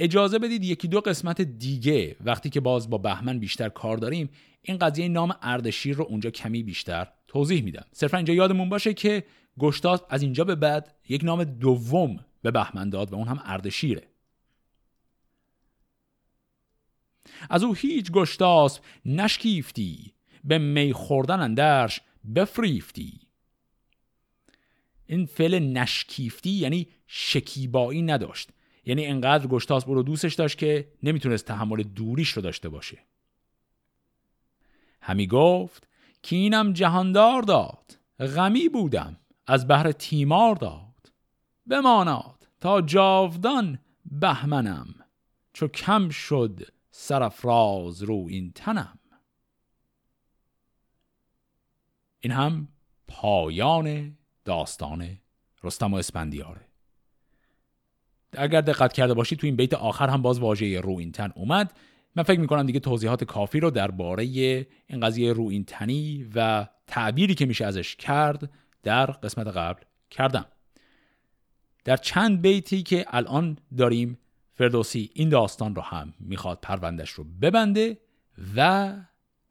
[0.00, 4.30] اجازه بدید یکی دو قسمت دیگه وقتی که باز با بهمن بیشتر کار داریم
[4.62, 7.84] این قضیه نام اردشیر رو اونجا کمی بیشتر توضیح میدم.
[7.92, 9.24] صرفا اینجا یادمون باشه که
[9.58, 14.02] گشتاس از اینجا به بعد یک نام دوم به بهمن داد و اون هم اردشیره.
[17.50, 20.12] از او هیچ گشتاس نشکیفتی
[20.44, 22.00] به می خوردن اندرش
[22.36, 23.20] بفریفتی.
[25.06, 28.50] این فعل نشکیفتی یعنی شکیبایی نداشت.
[28.84, 32.98] یعنی انقدر گشتاس رو دوستش داشت که نمی‌تونست تحمل دوریش رو داشته باشه.
[35.00, 35.88] همی گفت
[36.22, 41.12] که اینم جهاندار داد غمی بودم از بهر تیمار داد.
[41.66, 44.94] بماناد تا جاودان بهمنم
[45.52, 46.60] چو کم شد
[46.90, 48.98] سرفراز رو این تنم.
[52.20, 52.68] این هم
[53.08, 55.18] پایان داستان
[55.62, 56.63] رستم و اسپندیاره.
[58.38, 61.72] اگر دقت کرده باشید تو این بیت آخر هم باز واژه رو این تن اومد.
[62.16, 67.34] من فکر می‌کنم دیگه توضیحات کافی رو درباره این قضیه رو این تنی و تعبیری
[67.34, 68.50] که میشه ازش کرد
[68.82, 70.46] در قسمت قبل کردم.
[71.84, 74.18] در چند بیتی که الان داریم
[74.52, 77.98] فردوسی این داستان رو هم می‌خواد پروندش رو ببنده
[78.56, 78.92] و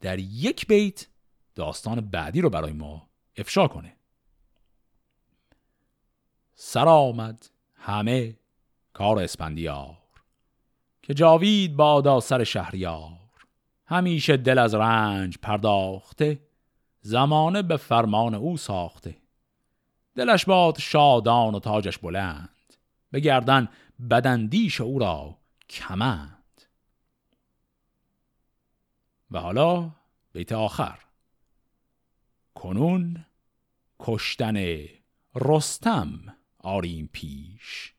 [0.01, 1.07] در یک بیت
[1.55, 3.95] داستان بعدی رو برای ما افشا کنه.
[6.55, 6.87] سر
[7.75, 8.35] همه
[8.93, 9.97] کار اسپندیار
[11.01, 13.19] که جاوید بادا سر شهریار.
[13.85, 16.39] همیشه دل از رنج پرداخته
[17.01, 19.17] زمانه به فرمان او ساخته.
[20.15, 22.73] دلش باد شادان و تاجش بلند
[23.13, 23.67] بگردن
[24.09, 25.37] بدندیش او را
[25.69, 26.61] کمند.
[29.31, 29.91] و حالا
[30.33, 30.99] بیت آخر.
[32.55, 33.25] کنون
[33.99, 34.85] کشتن
[35.35, 37.93] رستم آریم پیش.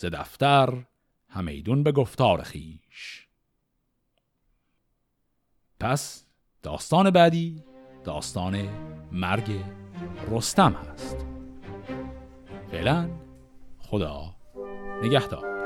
[0.00, 0.84] ز دفتر
[1.28, 3.28] همیدون به گفتار خیش.
[5.80, 6.24] پس
[6.62, 7.64] داستان بعدی
[8.04, 8.68] داستان
[9.12, 9.64] مرگ
[10.30, 11.26] رستم هست.
[12.70, 13.10] فعلا
[13.78, 14.34] خدا
[15.02, 15.57] نگهدار.